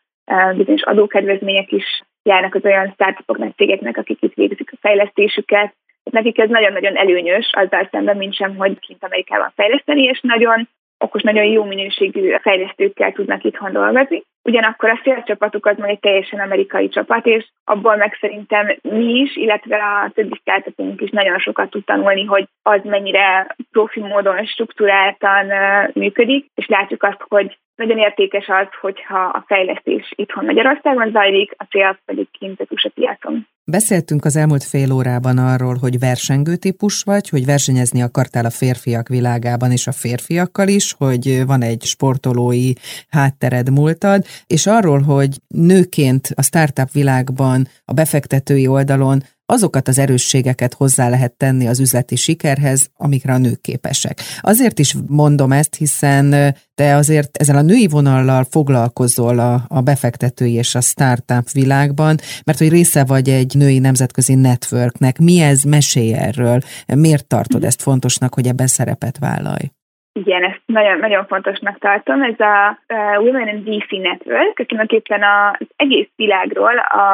bizonyos 0.57 0.83
adókedvezmények 0.83 1.73
is 1.73 2.03
járnak 2.29 2.55
az 2.55 2.65
olyan 2.65 2.91
startupoknak, 2.95 3.57
cégeknek, 3.57 3.97
akik 3.97 4.23
itt 4.23 4.35
végzik 4.35 4.73
a 4.73 4.79
fejlesztésüket. 4.81 5.75
Nekik 6.11 6.39
ez 6.39 6.49
nagyon-nagyon 6.49 6.97
előnyös, 6.97 7.51
azzal 7.53 7.89
szemben, 7.91 8.17
mint 8.17 8.35
sem, 8.35 8.57
hogy 8.57 8.79
kint 8.79 9.05
Amerikában 9.05 9.53
fejleszteni, 9.55 10.03
és 10.03 10.21
nagyon 10.21 10.69
okos, 10.99 11.23
nagyon 11.23 11.45
jó 11.45 11.65
minőségű 11.65 12.35
fejlesztőkkel 12.41 13.13
tudnak 13.13 13.45
itthon 13.45 13.73
dolgozni. 13.73 14.23
Ugyanakkor 14.49 14.89
a 14.89 15.01
szélcsapatuk 15.05 15.67
az 15.67 15.77
majd 15.79 15.91
egy 15.91 16.01
teljesen 16.01 16.41
amerikai 16.41 16.89
csapat, 16.89 17.27
és 17.27 17.49
abból 17.65 17.97
meg 17.97 18.17
szerintem 18.21 18.67
mi 18.83 19.05
is, 19.05 19.37
illetve 19.37 19.77
a 19.77 20.11
többi 20.15 20.39
startupunk 20.41 21.01
is 21.01 21.11
nagyon 21.11 21.39
sokat 21.39 21.71
tud 21.71 21.85
tanulni, 21.85 22.25
hogy 22.25 22.49
az 22.63 22.81
mennyire 22.85 23.57
profi 23.71 24.01
módon, 24.01 24.45
struktúráltan 24.45 25.47
működik, 25.93 26.47
és 26.55 26.67
látjuk 26.67 27.03
azt, 27.03 27.25
hogy 27.29 27.59
nagyon 27.79 27.99
értékes 27.99 28.47
az, 28.49 28.69
hogyha 28.81 29.19
a 29.19 29.45
fejlesztés 29.47 30.13
itthon 30.17 30.45
Magyarországon 30.45 31.11
zajlik, 31.11 31.55
a 31.57 31.65
cél 31.65 31.99
pedig 32.05 32.27
kint 32.39 32.61
a 32.61 32.91
piacon. 32.95 33.47
Beszéltünk 33.65 34.25
az 34.25 34.37
elmúlt 34.37 34.65
fél 34.65 34.93
órában 34.93 35.39
arról, 35.39 35.77
hogy 35.81 35.99
versengő 35.99 36.57
típus 36.57 37.03
vagy, 37.03 37.29
hogy 37.29 37.45
versenyezni 37.45 38.03
akartál 38.03 38.45
a 38.45 38.57
férfiak 38.61 39.09
világában 39.09 39.71
és 39.71 39.87
a 39.87 39.93
férfiakkal 39.93 40.69
is, 40.69 40.95
hogy 40.99 41.47
van 41.47 41.63
egy 41.63 41.83
sportolói 41.83 42.73
háttered 43.11 43.71
múltad, 43.71 44.21
és 44.47 44.67
arról, 44.67 45.01
hogy 45.01 45.41
nőként 45.49 46.31
a 46.35 46.43
startup 46.43 46.93
világban, 46.93 47.69
a 47.85 47.93
befektetői 47.93 48.67
oldalon 48.67 49.23
azokat 49.51 49.89
az 49.89 49.99
erősségeket 49.99 50.75
hozzá 50.75 51.09
lehet 51.09 51.33
tenni 51.33 51.67
az 51.67 51.81
üzleti 51.81 52.17
sikerhez, 52.17 52.91
amikre 52.97 53.33
a 53.33 53.39
nők 53.39 53.61
képesek. 53.61 54.23
Azért 54.41 54.79
is 54.79 54.97
mondom 55.07 55.53
ezt, 55.53 55.75
hiszen 55.75 56.55
te 56.75 56.95
azért 56.95 57.37
ezzel 57.37 57.57
a 57.57 57.63
női 57.63 57.87
vonallal 57.87 58.47
foglalkozol 58.51 59.39
a, 59.39 59.65
a 59.69 59.81
befektetői 59.81 60.53
és 60.53 60.75
a 60.75 60.81
startup 60.81 61.51
világban, 61.51 62.19
mert 62.45 62.59
hogy 62.59 62.69
része 62.69 63.05
vagy 63.05 63.29
egy 63.29 63.55
női 63.55 63.79
nemzetközi 63.79 64.35
networknek. 64.35 65.19
Mi 65.19 65.41
ez? 65.41 65.63
Mesélj 65.63 66.15
erről. 66.15 66.61
Miért 66.87 67.27
tartod 67.27 67.65
ezt 67.65 67.83
fontosnak, 67.83 68.35
hogy 68.35 68.47
ebben 68.47 68.67
szerepet 68.67 69.19
vállalj? 69.19 69.71
Igen, 70.19 70.45
ezt 70.45 70.61
nagyon, 70.67 70.99
nagyon 70.99 71.27
fontosnak 71.27 71.79
tartom. 71.79 72.23
Ez 72.23 72.41
a 72.41 72.79
Women 73.19 73.49
in 73.49 73.63
VC 73.65 73.91
Network, 73.91 74.67
tulajdonképpen 74.67 75.23
az 75.23 75.67
egész 75.77 76.09
világról 76.17 76.79
a 76.79 77.05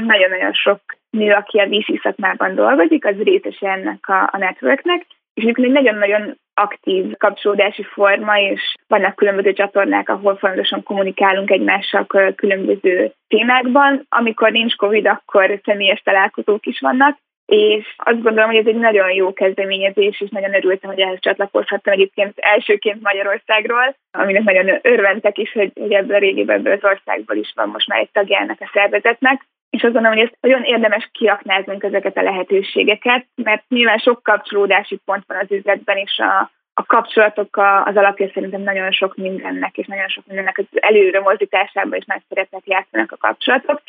nagyon-nagyon 0.00 0.52
sok 0.52 0.80
nő, 1.10 1.32
aki 1.32 1.58
a 1.58 1.68
VC 1.68 2.00
szakmában 2.02 2.54
dolgozik, 2.54 3.04
az 3.04 3.16
részese 3.22 3.70
ennek 3.70 4.08
a, 4.08 4.28
a 4.32 4.38
networknek, 4.38 5.06
és 5.34 5.44
egy 5.44 5.70
nagyon-nagyon 5.70 6.38
aktív 6.54 7.16
kapcsolódási 7.16 7.82
forma, 7.82 8.38
és 8.38 8.74
vannak 8.88 9.14
különböző 9.14 9.52
csatornák, 9.52 10.08
ahol 10.08 10.36
folyamatosan 10.36 10.82
kommunikálunk 10.82 11.50
egymással 11.50 12.06
különböző 12.36 13.12
témákban. 13.28 14.06
Amikor 14.08 14.50
nincs 14.50 14.74
COVID, 14.74 15.06
akkor 15.06 15.60
személyes 15.64 16.00
találkozók 16.00 16.66
is 16.66 16.80
vannak, 16.80 17.18
és 17.46 17.94
azt 17.96 18.22
gondolom, 18.22 18.50
hogy 18.50 18.58
ez 18.58 18.66
egy 18.66 18.78
nagyon 18.78 19.10
jó 19.10 19.32
kezdeményezés, 19.32 20.20
és 20.20 20.30
nagyon 20.30 20.54
örültem, 20.54 20.90
hogy 20.90 21.00
ehhez 21.00 21.18
csatlakozhattam 21.20 21.92
egyébként 21.92 22.38
elsőként 22.38 23.02
Magyarországról, 23.02 23.96
aminek 24.10 24.42
nagyon 24.42 24.78
örventek 24.82 25.38
is, 25.38 25.52
hogy, 25.52 25.70
hogy 25.80 25.92
ebből 25.92 26.16
a 26.16 26.18
régében 26.18 26.56
ebből 26.56 26.72
az 26.72 26.84
országból 26.84 27.36
is 27.36 27.52
van 27.54 27.68
most 27.68 27.88
már 27.88 28.00
egy 28.00 28.10
tagjának 28.12 28.60
a 28.60 28.70
szervezetnek, 28.72 29.46
és 29.70 29.82
azt 29.82 29.92
gondolom, 29.92 30.16
hogy 30.16 30.26
ezt 30.26 30.38
nagyon 30.40 30.62
érdemes 30.62 31.08
kiaknáznunk 31.12 31.82
ezeket 31.82 32.16
a 32.16 32.22
lehetőségeket, 32.22 33.26
mert 33.34 33.64
nyilván 33.68 33.98
sok 33.98 34.22
kapcsolódási 34.22 35.00
pont 35.04 35.24
van 35.26 35.38
az 35.38 35.50
üzletben, 35.50 35.96
és 35.96 36.18
a, 36.18 36.50
a 36.74 36.86
kapcsolatok 36.86 37.56
az 37.84 37.96
alapja 37.96 38.30
szerintem 38.34 38.60
nagyon 38.60 38.90
sok 38.92 39.16
mindennek, 39.16 39.78
és 39.78 39.86
nagyon 39.86 40.08
sok 40.08 40.26
mindennek 40.26 40.58
az 40.58 40.64
előre 40.72 41.20
mozdításában 41.20 41.98
is 41.98 42.04
nagy 42.04 42.22
szerepet 42.28 42.62
játszanak 42.64 43.12
a 43.12 43.16
kapcsolatok. 43.16 43.82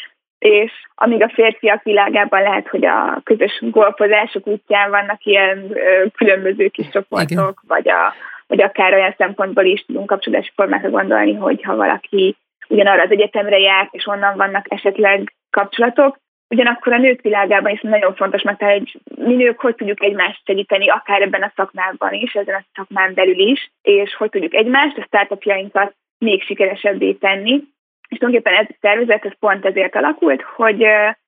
És 0.46 0.72
amíg 0.96 1.22
a 1.22 1.30
férfiak 1.34 1.84
világában 1.84 2.42
lehet, 2.42 2.68
hogy 2.68 2.86
a 2.86 3.22
közös 3.24 3.60
golfozások 3.62 4.48
útján 4.48 4.90
vannak 4.90 5.26
ilyen 5.26 5.78
különböző 6.16 6.68
kis 6.68 6.90
csoportok, 6.90 7.32
Igen. 7.32 7.54
vagy, 7.68 7.90
a, 7.90 8.14
vagy 8.48 8.62
akár 8.62 8.94
olyan 8.94 9.14
szempontból 9.18 9.64
is 9.64 9.86
tudunk 9.86 10.08
kapcsolódási 10.08 10.52
formákra 10.56 10.90
gondolni, 10.90 11.34
hogy 11.34 11.64
ha 11.64 11.76
valaki 11.76 12.36
ugyanarra 12.68 13.02
az 13.02 13.12
egyetemre 13.12 13.60
járt, 13.60 13.94
és 13.94 14.08
onnan 14.08 14.38
vannak 14.38 14.66
esetleg 14.70 15.34
kapcsolatok. 15.50 16.18
Ugyanakkor 16.50 16.94
a 16.94 16.98
nők 16.98 17.22
világában 17.22 17.72
is 17.72 17.82
nagyon 17.82 18.16
fontos, 18.16 18.42
mert 18.42 18.62
hogy 18.62 19.00
mi 19.16 19.36
nők 19.36 19.60
hogy 19.60 19.76
tudjuk 19.76 20.04
egymást 20.04 20.42
segíteni, 20.46 20.90
akár 20.90 21.22
ebben 21.22 21.42
a 21.44 21.52
szakmában 21.56 22.14
is, 22.14 22.34
ezen 22.34 22.56
a 22.56 22.66
szakmán 22.76 23.14
belül 23.14 23.40
is, 23.40 23.72
és 23.82 24.16
hogy 24.16 24.30
tudjuk 24.30 24.54
egymást, 24.54 24.98
a 24.98 25.04
startupjainkat 25.06 25.96
még 26.18 26.44
sikeresebbé 26.44 27.14
tenni. 27.14 27.64
És 28.08 28.18
tulajdonképpen 28.18 28.60
ez 28.60 28.68
a 28.70 28.78
szervezet 28.82 29.26
ez 29.26 29.40
pont 29.40 29.66
ezért 29.66 29.96
alakult, 29.96 30.42
hogy 30.42 30.84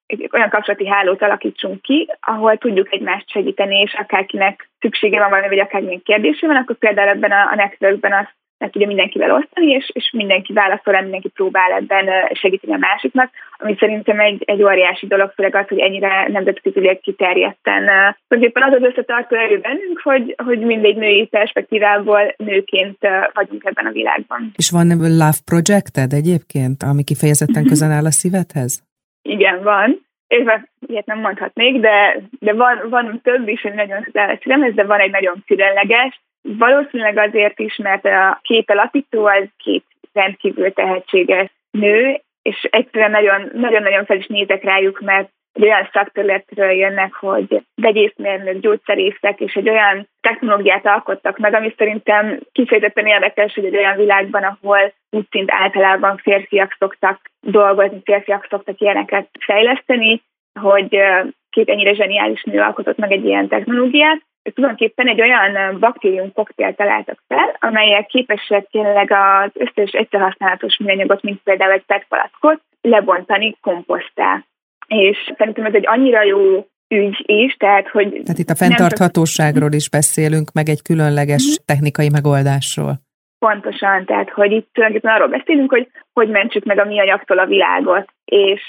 egy 0.06 0.30
olyan 0.32 0.50
kapcsolati 0.50 0.88
hálót 0.88 1.22
alakítsunk 1.22 1.82
ki, 1.82 2.10
ahol 2.20 2.58
tudjuk 2.58 2.94
egymást 2.94 3.30
segíteni, 3.30 3.76
és 3.76 3.94
akárkinek 3.94 4.70
szüksége 4.80 5.20
van 5.20 5.30
valami, 5.30 5.48
vagy 5.48 5.60
akármilyen 5.60 6.04
kérdése 6.04 6.48
van, 6.48 6.56
akkor 6.56 6.76
például 6.76 7.10
ebben 7.10 7.32
a, 7.32 7.52
a 7.52 7.56
networkben 7.56 8.14
azt 8.14 8.36
meg 8.58 8.70
tudja 8.70 8.88
mindenkivel 8.88 9.32
osztani, 9.32 9.68
és, 9.68 9.90
és 9.94 10.10
mindenki 10.14 10.54
válaszol, 10.54 11.02
mindenki 11.02 11.30
próbál 11.30 11.72
ebben 11.72 12.06
segíteni 12.34 12.74
a 12.74 12.78
másiknak, 12.78 13.30
ami 13.58 13.76
szerintem 13.80 14.20
egy, 14.20 14.44
egy 14.46 14.64
óriási 14.64 15.08
dolog, 15.08 15.32
főleg 15.36 15.56
az, 15.56 15.68
hogy 15.68 15.80
ennyire 15.80 16.28
nemzetközileg 16.28 17.00
kiterjedten. 17.00 17.82
Tulajdonképpen 18.28 18.64
az 18.64 18.74
az 18.74 18.90
összetartó 18.90 19.36
erő 19.36 19.60
bennünk, 19.60 20.00
hogy, 20.04 20.36
hogy 20.46 20.60
mindegy 20.60 20.96
női 20.96 21.26
perspektívából 21.26 22.34
nőként 22.38 22.98
vagyunk 23.34 23.66
ebben 23.66 23.86
a 23.86 23.92
világban. 23.92 24.52
És 24.56 24.70
van 24.70 24.88
Love 24.88 25.42
Projected 25.46 26.14
egyébként, 26.14 26.84
ami 26.84 27.04
kifejezetten 27.04 27.62
mhm. 27.62 27.70
közel 27.70 27.92
áll 27.92 28.06
a 28.06 28.12
szívedhez? 28.12 28.84
Igen, 29.22 29.64
van. 29.64 30.06
Éve 30.28 30.70
ilyet 30.88 31.06
nem 31.06 31.20
mondhatnék, 31.20 31.80
de, 31.80 32.20
de 32.40 32.54
van, 32.54 32.90
van 32.90 33.20
több 33.24 33.48
is, 33.48 33.62
hogy 33.62 33.74
nagyon 33.74 34.02
közel 34.02 34.40
de 34.74 34.84
van 34.84 35.00
egy 35.00 35.12
nagyon 35.12 35.44
különleges, 35.46 36.22
Valószínűleg 36.42 37.18
azért 37.18 37.60
is, 37.60 37.76
mert 37.76 38.06
a 38.06 38.40
két 38.42 38.72
alapító 38.72 39.26
az 39.26 39.44
két 39.58 39.84
rendkívül 40.14 40.74
tehetséges 40.74 41.50
nő, 41.72 42.22
és 42.42 42.68
egyszerűen 42.70 43.12
nagyon-nagyon 43.54 44.06
fel 44.06 44.18
is 44.18 44.28
nézek 44.28 44.64
rájuk, 44.64 45.00
mert 45.00 45.30
egy 45.54 45.64
olyan 45.64 45.90
szakterületről 45.94 46.72
jönnek, 46.72 47.14
hogy 47.14 47.62
vegyészmérnök, 47.76 48.60
gyógyszerészek, 48.60 49.40
és 49.40 49.54
egy 49.54 49.70
olyan 49.70 50.08
technológiát 50.22 50.86
alkottak 50.86 51.38
meg, 51.38 51.54
ami 51.54 51.74
szerintem 51.78 52.40
kifejezetten 52.52 53.06
érdekes, 53.06 53.54
hogy 53.54 53.66
egy 53.66 53.76
olyan 53.76 53.98
világban, 53.98 54.44
ahol 54.44 54.94
úgy 55.10 55.26
szint 55.30 55.52
általában 55.52 56.18
férfiak 56.18 56.76
szoktak 56.80 57.20
dolgozni, 57.42 58.02
férfiak 58.04 58.48
szoktak 58.50 58.80
ilyeneket 58.80 59.30
fejleszteni, 59.40 60.22
hogy 60.60 61.00
két 61.50 61.70
ennyire 61.70 61.94
zseniális 61.94 62.44
nő 62.44 62.60
alkotott 62.60 62.98
meg 62.98 63.12
egy 63.12 63.26
ilyen 63.26 63.48
technológiát, 63.48 64.22
tulajdonképpen 64.54 65.08
egy 65.08 65.22
olyan 65.22 65.80
baktérium 65.80 66.34
koktél 66.34 66.76
találtak 66.76 67.24
fel, 67.28 67.56
amelyek 67.60 68.06
képesek 68.06 68.68
tényleg 68.72 69.12
az 69.12 69.52
összes 69.54 69.92
egyszerhasználatos 69.92 70.78
műanyagot, 70.78 71.22
mint 71.22 71.40
például 71.44 71.72
egy 71.72 71.86
PET 71.86 72.06
palackot, 72.10 72.62
lebontani 72.82 73.58
komposztá. 73.62 74.44
És 74.88 75.34
szerintem 75.38 75.66
ez 75.66 75.74
egy 75.74 75.88
annyira 75.88 76.24
jó 76.24 76.68
ügy 76.88 77.24
is, 77.26 77.56
tehát 77.56 77.88
hogy... 77.88 78.10
Tehát 78.10 78.38
itt 78.38 78.50
a 78.50 78.56
fenntarthatóságról 78.56 79.72
is 79.72 79.90
beszélünk, 79.90 80.52
meg 80.54 80.70
egy 80.70 80.82
különleges 80.82 81.44
mm-hmm. 81.44 81.66
technikai 81.66 82.10
megoldásról. 82.10 82.94
Pontosan, 83.40 84.06
tehát 84.06 84.30
hogy 84.30 84.52
itt 84.52 84.70
tulajdonképpen 84.74 85.16
arról 85.16 85.28
beszélünk, 85.28 85.70
hogy 85.70 85.88
hogy 86.14 86.30
mentsük 86.30 86.64
meg 86.64 86.80
a 86.80 86.86
mi 86.86 87.00
anyagtól 87.00 87.40
a 87.40 87.46
világot, 87.46 88.14
és 88.26 88.62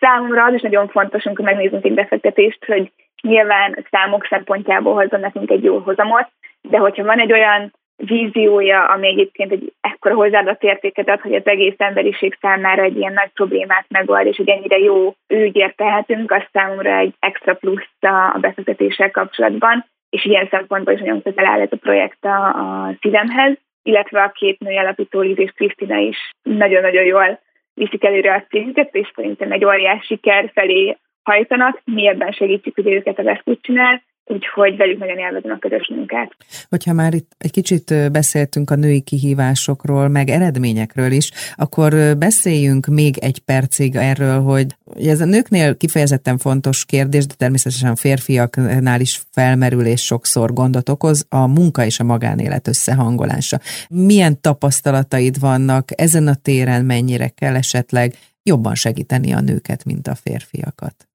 számomra 0.00 0.44
az 0.44 0.54
is 0.54 0.60
nagyon 0.60 0.88
fontos, 0.88 1.24
amikor 1.24 1.44
megnézünk 1.44 1.84
egy 1.84 1.94
befektetést, 1.94 2.64
hogy 2.64 2.92
nyilván 3.24 3.86
számok 3.90 4.26
szempontjából 4.26 4.94
hozzon 4.94 5.20
nekünk 5.20 5.50
egy 5.50 5.64
jó 5.64 5.78
hozamot, 5.78 6.28
de 6.60 6.78
hogyha 6.78 7.04
van 7.04 7.20
egy 7.20 7.32
olyan 7.32 7.72
víziója, 7.96 8.84
ami 8.84 9.06
egyébként 9.06 9.52
egy 9.52 9.72
ekkora 9.80 10.14
hozzáadott 10.14 10.62
értéket 10.62 11.08
ad, 11.08 11.20
hogy 11.20 11.34
az 11.34 11.46
egész 11.46 11.74
emberiség 11.76 12.36
számára 12.40 12.82
egy 12.82 12.96
ilyen 12.96 13.12
nagy 13.12 13.30
problémát 13.34 13.84
megold, 13.88 14.26
és 14.26 14.36
hogy 14.36 14.48
ennyire 14.48 14.78
jó 14.78 15.14
ügyért 15.28 15.76
tehetünk, 15.76 16.30
az 16.32 16.42
számomra 16.52 16.96
egy 16.96 17.14
extra 17.18 17.54
plusz 17.54 17.88
a 18.00 18.38
befektetéssel 18.40 19.10
kapcsolatban, 19.10 19.84
és 20.10 20.24
ilyen 20.24 20.48
szempontból 20.50 20.94
is 20.94 21.00
nagyon 21.00 21.22
közel 21.22 21.46
áll 21.46 21.60
ez 21.60 21.72
a 21.72 21.76
projekt 21.76 22.24
a, 22.24 22.46
a 22.46 22.94
szívemhez, 23.00 23.56
illetve 23.82 24.22
a 24.22 24.30
két 24.30 24.58
női 24.58 24.76
alapító 24.76 25.20
Liz 25.20 25.38
és 25.38 25.50
Krisztina 25.50 25.96
is 25.96 26.30
nagyon-nagyon 26.42 27.04
jól 27.04 27.40
viszik 27.74 28.04
előre 28.04 28.34
a 28.34 28.44
cégüket, 28.48 28.94
és 28.94 29.12
szerintem 29.14 29.52
egy 29.52 29.64
óriás 29.64 30.04
siker 30.04 30.50
felé 30.54 30.96
hajtanak. 31.24 31.82
Mi 31.84 32.08
ebben 32.08 32.32
segítjük 32.32 32.74
hogy 32.74 32.86
őket 32.86 33.18
a 33.18 33.22
Veszkút 33.22 33.62
csinál, 33.62 34.02
úgyhogy 34.26 34.76
velük 34.76 34.98
nagyon 34.98 35.18
élvezem 35.18 35.50
a 35.50 35.58
közös 35.58 35.88
munkát. 35.94 36.36
Hogyha 36.68 36.92
már 36.92 37.14
itt 37.14 37.32
egy 37.38 37.50
kicsit 37.50 38.12
beszéltünk 38.12 38.70
a 38.70 38.74
női 38.74 39.00
kihívásokról, 39.00 40.08
meg 40.08 40.28
eredményekről 40.28 41.10
is, 41.10 41.30
akkor 41.56 41.92
beszéljünk 42.18 42.86
még 42.86 43.18
egy 43.18 43.38
percig 43.38 43.94
erről, 43.94 44.40
hogy 44.40 44.66
ez 45.06 45.20
a 45.20 45.24
nőknél 45.24 45.76
kifejezetten 45.76 46.38
fontos 46.38 46.84
kérdés, 46.84 47.26
de 47.26 47.34
természetesen 47.34 47.94
férfiaknál 47.94 49.00
is 49.00 49.22
felmerül 49.30 49.86
és 49.86 50.04
sokszor 50.04 50.52
gondot 50.52 50.88
okoz 50.88 51.26
a 51.28 51.46
munka 51.46 51.84
és 51.84 52.00
a 52.00 52.04
magánélet 52.04 52.68
összehangolása. 52.68 53.58
Milyen 53.88 54.40
tapasztalataid 54.40 55.40
vannak 55.40 55.88
ezen 56.00 56.26
a 56.26 56.34
téren, 56.34 56.84
mennyire 56.84 57.28
kell 57.28 57.54
esetleg 57.54 58.14
jobban 58.42 58.74
segíteni 58.74 59.32
a 59.32 59.40
nőket, 59.40 59.84
mint 59.84 60.06
a 60.06 60.14
férfiakat? 60.14 61.08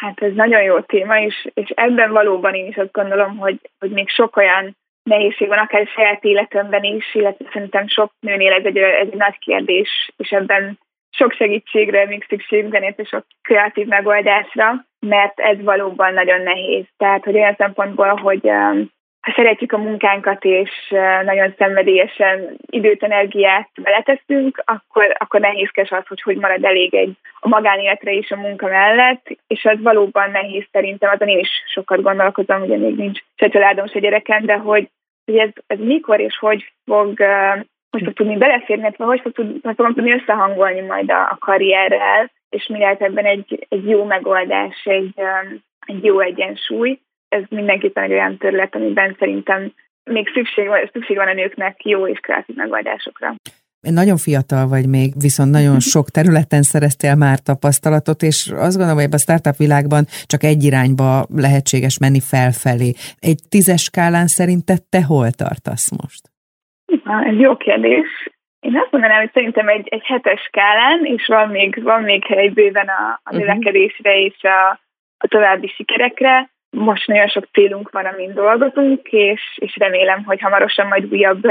Hát 0.00 0.22
ez 0.22 0.34
nagyon 0.34 0.62
jó 0.62 0.80
téma, 0.80 1.20
és, 1.20 1.48
és 1.54 1.68
ebben 1.74 2.10
valóban 2.10 2.54
én 2.54 2.66
is 2.66 2.76
azt 2.76 2.92
gondolom, 2.92 3.36
hogy, 3.36 3.60
hogy 3.78 3.90
még 3.90 4.08
sok 4.08 4.36
olyan 4.36 4.76
nehézség 5.02 5.48
van, 5.48 5.58
akár 5.58 5.80
a 5.80 5.90
saját 5.94 6.24
életemben 6.24 6.82
is, 6.82 7.14
illetve 7.14 7.44
szerintem 7.52 7.86
sok 7.86 8.12
nőnél 8.20 8.52
ez 8.52 8.64
egy, 8.64 8.76
ez 8.76 9.08
egy 9.10 9.16
nagy 9.16 9.38
kérdés, 9.38 10.10
és 10.16 10.30
ebben 10.30 10.78
sok 11.10 11.32
segítségre 11.32 12.06
még 12.06 12.24
szükségünk 12.28 12.72
van, 12.72 12.82
és 12.82 13.08
sok 13.08 13.24
kreatív 13.42 13.86
megoldásra, 13.86 14.84
mert 15.06 15.40
ez 15.40 15.62
valóban 15.62 16.14
nagyon 16.14 16.42
nehéz. 16.42 16.84
Tehát, 16.96 17.24
hogy 17.24 17.34
olyan 17.34 17.54
szempontból, 17.58 18.08
hogy 18.08 18.40
um, 18.42 18.90
ha 19.20 19.32
szeretjük 19.36 19.72
a 19.72 19.78
munkánkat, 19.78 20.44
és 20.44 20.70
nagyon 21.24 21.54
szenvedélyesen 21.58 22.56
időt, 22.66 23.02
energiát 23.02 23.68
beleteszünk, 23.82 24.62
akkor, 24.64 25.16
akkor 25.18 25.40
nehézkes 25.40 25.90
az, 25.90 26.06
hogy 26.06 26.22
hogy 26.22 26.36
marad 26.36 26.64
elég 26.64 26.94
egy 26.94 27.16
a 27.40 27.48
magánéletre 27.48 28.12
is 28.12 28.30
a 28.30 28.36
munka 28.36 28.66
mellett, 28.66 29.26
és 29.46 29.64
az 29.64 29.82
valóban 29.82 30.30
nehéz 30.30 30.64
szerintem, 30.72 31.10
azon 31.10 31.28
én 31.28 31.38
is 31.38 31.48
sokat 31.74 32.02
gondolkozom, 32.02 32.62
ugye 32.62 32.76
még 32.76 32.96
nincs 32.96 33.20
se 33.36 33.48
családom, 33.48 33.86
se 33.86 33.98
gyerekem, 33.98 34.44
de 34.44 34.56
hogy, 34.56 34.88
hogy 35.24 35.36
ez, 35.36 35.50
ez 35.66 35.78
mikor 35.78 36.20
és 36.20 36.38
hogy 36.38 36.72
fog, 36.84 37.18
hogy 37.90 38.02
fog 38.04 38.12
tudni 38.12 38.36
beleférni, 38.36 38.82
vagy 38.82 38.94
hogy, 38.96 39.20
fog 39.20 39.32
tud, 39.32 39.56
hogy 39.62 39.74
fogom 39.76 39.94
tudni 39.94 40.12
összehangolni 40.12 40.80
majd 40.80 41.10
a, 41.10 41.20
a 41.20 41.36
karrierrel, 41.40 42.30
és 42.48 42.66
mi 42.66 42.78
lehet 42.78 43.02
ebben 43.02 43.24
egy, 43.24 43.66
egy 43.68 43.88
jó 43.88 44.04
megoldás, 44.04 44.84
egy, 44.84 45.14
egy 45.86 46.04
jó 46.04 46.20
egyensúly 46.20 46.98
ez 47.28 47.42
mindenképpen 47.48 48.04
egy 48.04 48.12
olyan 48.12 48.36
terület, 48.38 48.74
amiben 48.74 49.16
szerintem 49.18 49.72
még 50.04 50.28
szükség 50.34 50.66
van, 50.66 50.90
szükség 50.92 51.16
van 51.16 51.28
a 51.28 51.32
nőknek 51.32 51.84
jó 51.84 52.06
és 52.06 52.18
kreatív 52.18 52.56
megoldásokra. 52.56 53.34
Nagyon 53.80 54.16
fiatal 54.16 54.68
vagy 54.68 54.88
még, 54.88 55.10
viszont 55.20 55.50
nagyon 55.50 55.80
sok 55.94 56.06
területen 56.08 56.62
szereztél 56.62 57.14
már 57.14 57.38
tapasztalatot, 57.38 58.22
és 58.22 58.38
azt 58.66 58.76
gondolom, 58.76 58.94
hogy 58.94 59.08
ebben 59.08 59.22
a 59.22 59.26
startup 59.26 59.56
világban 59.56 60.04
csak 60.26 60.42
egy 60.42 60.62
irányba 60.62 61.10
lehetséges 61.46 61.98
menni 61.98 62.20
felfelé. 62.32 62.90
Egy 63.18 63.40
tízes 63.48 63.82
skálán 63.82 64.26
szerinted 64.26 64.80
te 64.92 65.00
hol 65.10 65.30
tartasz 65.42 65.88
most? 66.00 66.22
Na, 67.04 67.24
ez 67.24 67.36
jó 67.36 67.56
kérdés. 67.56 68.08
Én 68.60 68.76
azt 68.76 68.92
mondanám, 68.92 69.20
hogy 69.20 69.30
szerintem 69.32 69.68
egy, 69.68 69.88
egy 69.88 70.04
hetes 70.04 70.40
skálán, 70.40 71.04
és 71.04 71.26
van 71.26 71.48
még, 71.48 71.82
van 71.82 72.02
még 72.02 72.24
hely 72.24 72.48
bőven 72.48 72.88
a, 72.88 73.20
a 73.22 73.30
mhm. 73.30 73.38
növekedésre 73.38 74.20
és 74.20 74.42
a, 74.42 74.80
a 75.18 75.26
további 75.26 75.68
sikerekre 75.76 76.50
most 76.70 77.06
nagyon 77.06 77.28
sok 77.28 77.48
célunk 77.52 77.90
van, 77.90 78.04
amin 78.04 78.34
dolgozunk, 78.34 79.06
és, 79.10 79.40
és 79.56 79.76
remélem, 79.76 80.24
hogy 80.24 80.40
hamarosan 80.40 80.86
majd 80.86 81.12
újabb 81.12 81.42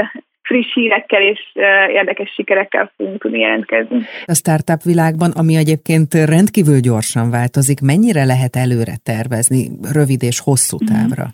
friss 0.42 0.74
hírekkel 0.74 1.22
és 1.22 1.40
érdekes 1.88 2.30
sikerekkel 2.30 2.92
fogunk 2.96 3.20
tudni 3.20 3.38
jelentkezni. 3.38 4.00
A 4.24 4.34
startup 4.34 4.82
világban, 4.82 5.30
ami 5.30 5.56
egyébként 5.56 6.14
rendkívül 6.14 6.80
gyorsan 6.80 7.30
változik, 7.30 7.80
mennyire 7.80 8.24
lehet 8.24 8.56
előre 8.56 8.94
tervezni 9.02 9.62
rövid 9.92 10.22
és 10.22 10.40
hosszú 10.40 10.76
mhm. 10.80 10.92
távra? 10.92 11.26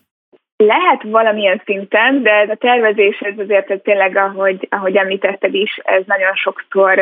Lehet 0.57 1.03
valamilyen 1.03 1.63
szinten, 1.65 2.23
de 2.23 2.31
ez 2.31 2.49
a 2.49 2.55
tervezés 2.55 3.19
ez 3.21 3.39
azért 3.39 3.71
ez 3.71 3.79
tényleg, 3.83 4.17
ahogy, 4.17 4.67
ahogy 4.71 4.97
említetted 4.97 5.55
is, 5.55 5.73
ez 5.83 6.03
nagyon 6.07 6.35
sokszor 6.35 6.99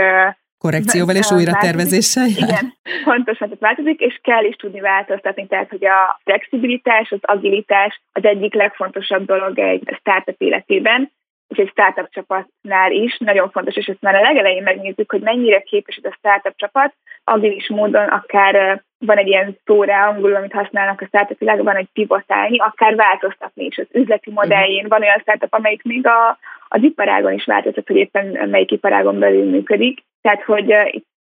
korrekcióval 0.62 1.16
és 1.16 1.31
újra 1.31 1.53
tervezéssel 1.66 2.29
jár. 2.38 2.48
Igen, 2.48 2.66
pontosan, 3.05 3.48
tehát 3.48 3.66
változik, 3.68 4.01
és 4.01 4.14
kell 4.22 4.44
is 4.44 4.57
tudni 4.57 4.81
változtatni, 4.81 5.46
tehát 5.46 5.70
hogy 5.70 5.85
a 5.85 6.20
flexibilitás, 6.25 7.11
az 7.11 7.18
agilitás 7.22 8.01
az 8.12 8.25
egyik 8.25 8.55
legfontosabb 8.55 9.25
dolog 9.27 9.59
egy 9.59 9.96
startup 10.01 10.40
életében, 10.40 11.11
és 11.53 11.59
egy 11.59 11.69
startup 11.69 12.09
csapatnál 12.11 12.93
is 12.93 13.19
nagyon 13.19 13.51
fontos, 13.51 13.77
és 13.77 13.87
ezt 13.87 14.01
már 14.01 14.15
a 14.15 14.21
legelején 14.21 14.62
megnézzük, 14.62 15.11
hogy 15.11 15.21
mennyire 15.21 15.61
képes 15.61 15.97
ez 15.97 16.11
a 16.12 16.17
startup 16.19 16.57
csapat, 16.57 16.95
agilis 17.25 17.69
módon 17.69 18.09
akár 18.09 18.83
van 18.99 19.17
egy 19.17 19.27
ilyen 19.27 19.57
szó 19.65 19.83
rá 19.83 20.09
angolul, 20.09 20.37
amit 20.37 20.53
használnak 20.53 21.01
a 21.01 21.07
startup 21.07 21.38
világban, 21.38 21.75
hogy 21.75 21.88
pivotálni, 21.93 22.59
akár 22.59 22.95
változtatni 22.95 23.65
is 23.65 23.79
az 23.79 23.87
üzleti 23.93 24.31
mhm. 24.31 24.38
modelljén. 24.38 24.88
Van 24.88 25.03
olyan 25.03 25.19
startup, 25.19 25.53
amelyik 25.55 25.83
még 25.83 26.07
a, 26.07 26.38
az 26.69 26.83
iparágon 26.83 27.33
is 27.33 27.45
változtat, 27.45 27.87
hogy 27.87 27.97
éppen 27.97 28.49
melyik 28.49 28.71
iparágon 28.71 29.19
belül 29.19 29.51
működik. 29.51 30.05
Tehát, 30.21 30.43
hogy 30.43 30.73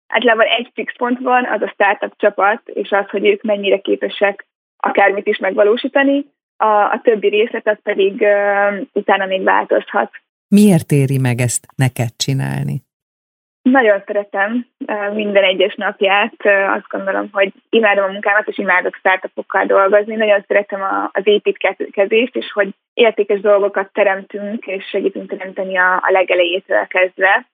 általában 0.09 0.47
egy 0.47 0.71
fix 0.75 0.97
pont 0.97 1.19
van, 1.19 1.45
az 1.45 1.63
a 1.63 1.69
startup 1.69 2.13
csapat, 2.17 2.61
és 2.65 2.91
az, 2.91 3.09
hogy 3.11 3.27
ők 3.27 3.43
mennyire 3.43 3.79
képesek 3.79 4.47
akármit 4.77 5.27
is 5.27 5.39
megvalósítani, 5.39 6.27
a, 6.61 6.91
a 6.93 7.01
többi 7.03 7.29
részlet 7.29 7.69
az 7.69 7.79
pedig 7.83 8.21
uh, 8.21 8.81
utána 8.93 9.27
még 9.27 9.43
változhat. 9.43 10.11
Miért 10.49 10.91
éri 10.93 11.19
meg 11.19 11.39
ezt 11.39 11.67
neked 11.77 12.17
csinálni? 12.17 12.83
Nagyon 13.63 14.03
szeretem 14.07 14.67
minden 15.13 15.45
egyes 15.45 15.75
napját. 15.75 16.35
Azt 16.77 16.89
gondolom, 16.89 17.29
hogy 17.33 17.53
imádom 17.69 18.05
a 18.05 18.13
munkámat, 18.13 18.49
és 18.49 18.59
imádok 18.59 18.95
startupokkal 18.95 19.65
dolgozni. 19.65 20.15
Nagyon 20.15 20.45
szeretem 20.47 20.81
az 21.13 21.23
építkezést, 21.27 22.37
és 22.37 22.53
hogy 22.53 22.69
értékes 22.95 23.41
dolgokat 23.41 23.93
teremtünk, 23.93 24.67
és 24.67 24.85
segítünk 24.85 25.31
teremteni 25.31 25.77
a, 25.77 25.95
a 25.95 26.11
legelejétől 26.11 26.87
kezdve. 26.87 27.47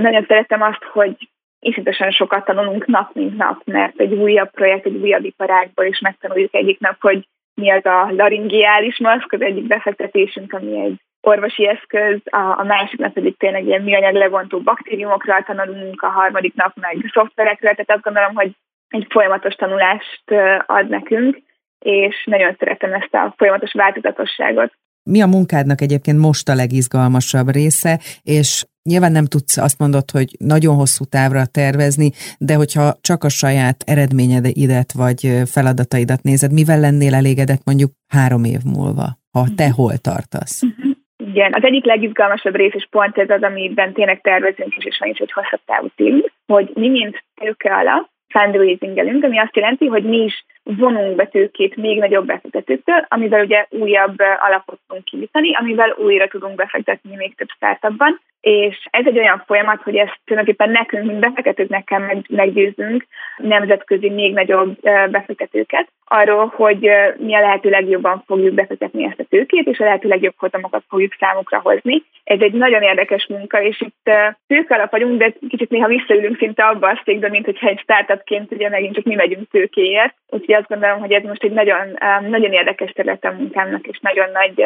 Nagyon 0.00 0.24
szeretem 0.28 0.62
azt, 0.62 0.84
hogy 0.92 1.28
iszonyatosan 1.60 2.10
sokat 2.10 2.44
tanulunk 2.44 2.86
nap, 2.86 3.14
mint 3.14 3.36
nap, 3.36 3.60
mert 3.64 4.00
egy 4.00 4.12
újabb 4.12 4.50
projekt, 4.50 4.86
egy 4.86 4.96
újabb 4.96 5.24
iparágból 5.24 5.84
is 5.84 6.00
megtanuljuk 6.00 6.54
egyik 6.54 6.80
nap, 6.80 6.96
hogy 7.00 7.28
mi 7.58 7.70
az 7.70 7.86
a 7.86 8.10
laringiális 8.10 8.98
maszk, 8.98 9.32
az 9.32 9.40
egyik 9.40 9.66
befektetésünk, 9.66 10.52
ami 10.52 10.80
egy 10.80 10.96
orvosi 11.20 11.66
eszköz, 11.66 12.20
a, 12.24 12.58
a 12.58 12.64
másik 12.64 12.98
nap 12.98 13.12
pedig 13.12 13.36
tényleg 13.36 13.66
ilyen 13.66 13.82
műanyag 13.82 14.14
levontó 14.14 14.60
baktériumokra 14.60 15.42
tanulunk, 15.42 16.02
a 16.02 16.08
harmadik 16.08 16.54
nap 16.54 16.72
meg 16.80 17.10
szoftverekre, 17.12 17.70
tehát 17.70 17.90
azt 17.90 18.02
gondolom, 18.02 18.34
hogy 18.34 18.50
egy 18.88 19.06
folyamatos 19.10 19.54
tanulást 19.54 20.22
ad 20.66 20.88
nekünk, 20.88 21.38
és 21.78 22.24
nagyon 22.24 22.54
szeretem 22.58 22.92
ezt 22.92 23.14
a 23.14 23.34
folyamatos 23.36 23.72
változatosságot. 23.72 24.72
Mi 25.12 25.20
a 25.22 25.26
munkádnak 25.26 25.80
egyébként 25.80 26.18
most 26.18 26.48
a 26.48 26.54
legizgalmasabb 26.54 27.48
része, 27.50 27.98
és 28.22 28.64
nyilván 28.90 29.12
nem 29.12 29.24
tudsz 29.24 29.56
azt 29.56 29.78
mondod, 29.78 30.10
hogy 30.10 30.28
nagyon 30.38 30.74
hosszú 30.74 31.04
távra 31.04 31.42
tervezni, 31.58 32.08
de 32.38 32.54
hogyha 32.54 32.86
csak 33.00 33.24
a 33.24 33.28
saját 33.28 33.76
eredményeidet 33.86 34.90
vagy 34.92 35.20
feladataidat 35.54 36.22
nézed, 36.22 36.52
mivel 36.52 36.80
lennél 36.80 37.14
elégedett 37.14 37.64
mondjuk 37.64 37.90
három 38.16 38.44
év 38.44 38.62
múlva, 38.74 39.06
ha 39.36 39.42
te 39.56 39.64
uh-huh. 39.64 39.78
hol 39.78 39.96
tartasz? 40.08 40.62
Uh-huh. 40.62 40.96
Igen, 41.32 41.52
az 41.54 41.64
egyik 41.64 41.84
legizgalmasabb 41.84 42.54
rész, 42.54 42.74
és 42.74 42.86
pont 42.90 43.16
ez 43.18 43.30
az, 43.30 43.42
amiben 43.42 43.92
tényleg 43.92 44.20
tervezünk, 44.20 44.74
és 44.76 44.96
van 45.00 45.08
is 45.08 45.18
egy 45.18 45.32
hosszabb 45.32 45.60
távú 45.64 45.86
cél, 45.96 46.30
hogy 46.46 46.70
mi 46.74 46.88
mint 46.88 47.24
tőke 47.40 47.74
alap 47.74 48.08
fundraisingelünk, 48.28 49.24
ami 49.24 49.38
azt 49.38 49.56
jelenti, 49.56 49.86
hogy 49.86 50.04
mi 50.04 50.16
is 50.16 50.44
vonunk 50.76 51.16
be 51.16 51.26
tőkét 51.26 51.76
még 51.76 51.98
nagyobb 51.98 52.26
befektetőktől, 52.26 53.06
amivel 53.08 53.44
ugye 53.44 53.66
újabb 53.68 54.16
alapot 54.38 54.78
tudunk 54.86 55.04
kinyitani, 55.04 55.54
amivel 55.54 55.94
újra 55.98 56.28
tudunk 56.28 56.54
befektetni 56.54 57.16
még 57.16 57.34
több 57.34 57.48
startupban, 57.48 58.20
és 58.40 58.86
ez 58.90 59.06
egy 59.06 59.18
olyan 59.18 59.42
folyamat, 59.46 59.82
hogy 59.82 59.96
ezt 59.96 60.18
tulajdonképpen 60.24 60.70
nekünk, 60.70 61.04
mint 61.04 61.20
befektetőknek 61.20 61.84
kell 61.84 62.02
meggyőznünk 62.28 63.06
nemzetközi 63.36 64.10
még 64.10 64.32
nagyobb 64.32 64.80
befektetőket 65.10 65.88
arról, 66.04 66.52
hogy 66.56 66.90
mi 67.16 67.34
a 67.34 67.40
lehető 67.40 67.70
legjobban 67.70 68.22
fogjuk 68.26 68.54
befektetni 68.54 69.04
ezt 69.04 69.20
a 69.20 69.24
tőkét, 69.28 69.66
és 69.66 69.78
a 69.78 69.84
lehető 69.84 70.08
legjobb 70.08 70.34
hozamokat 70.36 70.84
fogjuk 70.88 71.16
számukra 71.18 71.60
hozni. 71.60 72.02
Ez 72.24 72.40
egy 72.40 72.52
nagyon 72.52 72.82
érdekes 72.82 73.26
munka, 73.26 73.62
és 73.62 73.80
itt 73.80 74.10
tőke 74.46 74.74
alap 74.74 74.90
vagyunk, 74.90 75.18
de 75.18 75.32
kicsit 75.48 75.70
néha 75.70 75.86
visszaülünk 75.86 76.36
szinte 76.38 76.64
abba 76.64 76.88
a 76.88 77.00
székbe, 77.04 77.28
mint 77.28 77.44
hogyha 77.44 77.68
egy 77.68 77.80
startupként 77.80 78.52
ugye 78.52 78.68
megint 78.68 78.94
csak 78.94 79.04
mi 79.04 79.14
megyünk 79.14 79.50
tőkéért. 79.50 80.14
Úgyhogy 80.28 80.54
azt 80.58 80.68
gondolom, 80.68 80.98
hogy 80.98 81.12
ez 81.12 81.22
most 81.22 81.42
egy 81.42 81.52
nagyon, 81.52 81.98
nagyon 82.20 82.52
érdekes 82.52 82.90
terület 82.90 83.24
a 83.24 83.32
munkámnak, 83.32 83.86
és 83.86 83.98
nagyon 84.00 84.30
nagy 84.30 84.62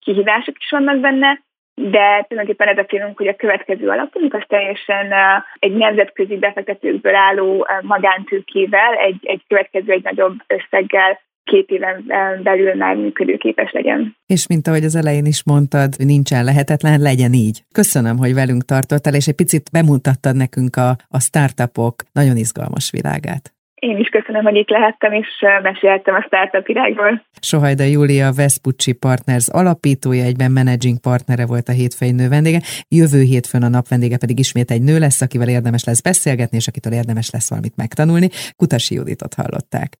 kihívások 0.00 0.56
is 0.58 0.70
vannak 0.70 0.98
benne, 1.00 1.40
de 1.74 2.24
tulajdonképpen 2.28 2.68
ez 2.68 2.78
a 2.78 2.84
célunk, 2.84 3.16
hogy 3.16 3.28
a 3.28 3.36
következő 3.36 3.88
alapunk 3.88 4.34
az 4.34 4.42
teljesen 4.48 5.12
egy 5.58 5.72
nemzetközi 5.72 6.36
befektetőkből 6.36 7.14
álló 7.14 7.66
magántőkével, 7.80 8.94
egy, 8.94 9.18
egy 9.22 9.42
következő, 9.48 9.92
egy 9.92 10.02
nagyobb 10.02 10.36
összeggel 10.46 11.20
két 11.44 11.68
éven 11.68 12.04
belül 12.42 12.74
már 12.74 12.96
működőképes 12.96 13.72
legyen. 13.72 14.16
És 14.26 14.46
mint 14.46 14.66
ahogy 14.66 14.84
az 14.84 14.96
elején 14.96 15.24
is 15.26 15.44
mondtad, 15.44 15.88
nincsen 15.98 16.44
lehetetlen, 16.44 17.00
legyen 17.00 17.32
így. 17.32 17.62
Köszönöm, 17.72 18.16
hogy 18.16 18.34
velünk 18.34 18.64
tartottál, 18.64 19.14
és 19.14 19.26
egy 19.26 19.34
picit 19.34 19.70
bemutattad 19.72 20.36
nekünk 20.36 20.76
a, 20.76 20.90
a 21.08 21.20
startupok 21.20 21.94
nagyon 22.12 22.36
izgalmas 22.36 22.90
világát. 22.90 23.55
Én 23.80 23.96
is 23.98 24.08
köszönöm, 24.08 24.42
hogy 24.42 24.56
itt 24.56 24.68
lehettem, 24.68 25.12
és 25.12 25.26
meséltem 25.62 26.14
a 26.14 26.22
startup 26.26 26.68
irányból. 26.68 27.22
Sohajda 27.40 27.84
Júlia 27.84 28.32
Vespucci 28.32 28.92
Partners 28.92 29.48
alapítója, 29.48 30.24
egyben 30.24 30.52
managing 30.52 31.00
partnere 31.00 31.46
volt 31.46 31.68
a 31.68 31.72
hétfői 31.72 32.10
nő 32.10 32.28
vendége. 32.28 32.60
Jövő 32.88 33.22
hétfőn 33.22 33.62
a 33.62 33.68
nap 33.68 33.88
vendége 33.88 34.18
pedig 34.18 34.38
ismét 34.38 34.70
egy 34.70 34.82
nő 34.82 34.98
lesz, 34.98 35.20
akivel 35.20 35.48
érdemes 35.48 35.84
lesz 35.84 36.00
beszélgetni, 36.00 36.56
és 36.56 36.68
akitől 36.68 36.92
érdemes 36.92 37.30
lesz 37.30 37.48
valamit 37.48 37.76
megtanulni. 37.76 38.28
Kutasi 38.56 38.94
Juditot 38.94 39.34
hallották. 39.34 39.98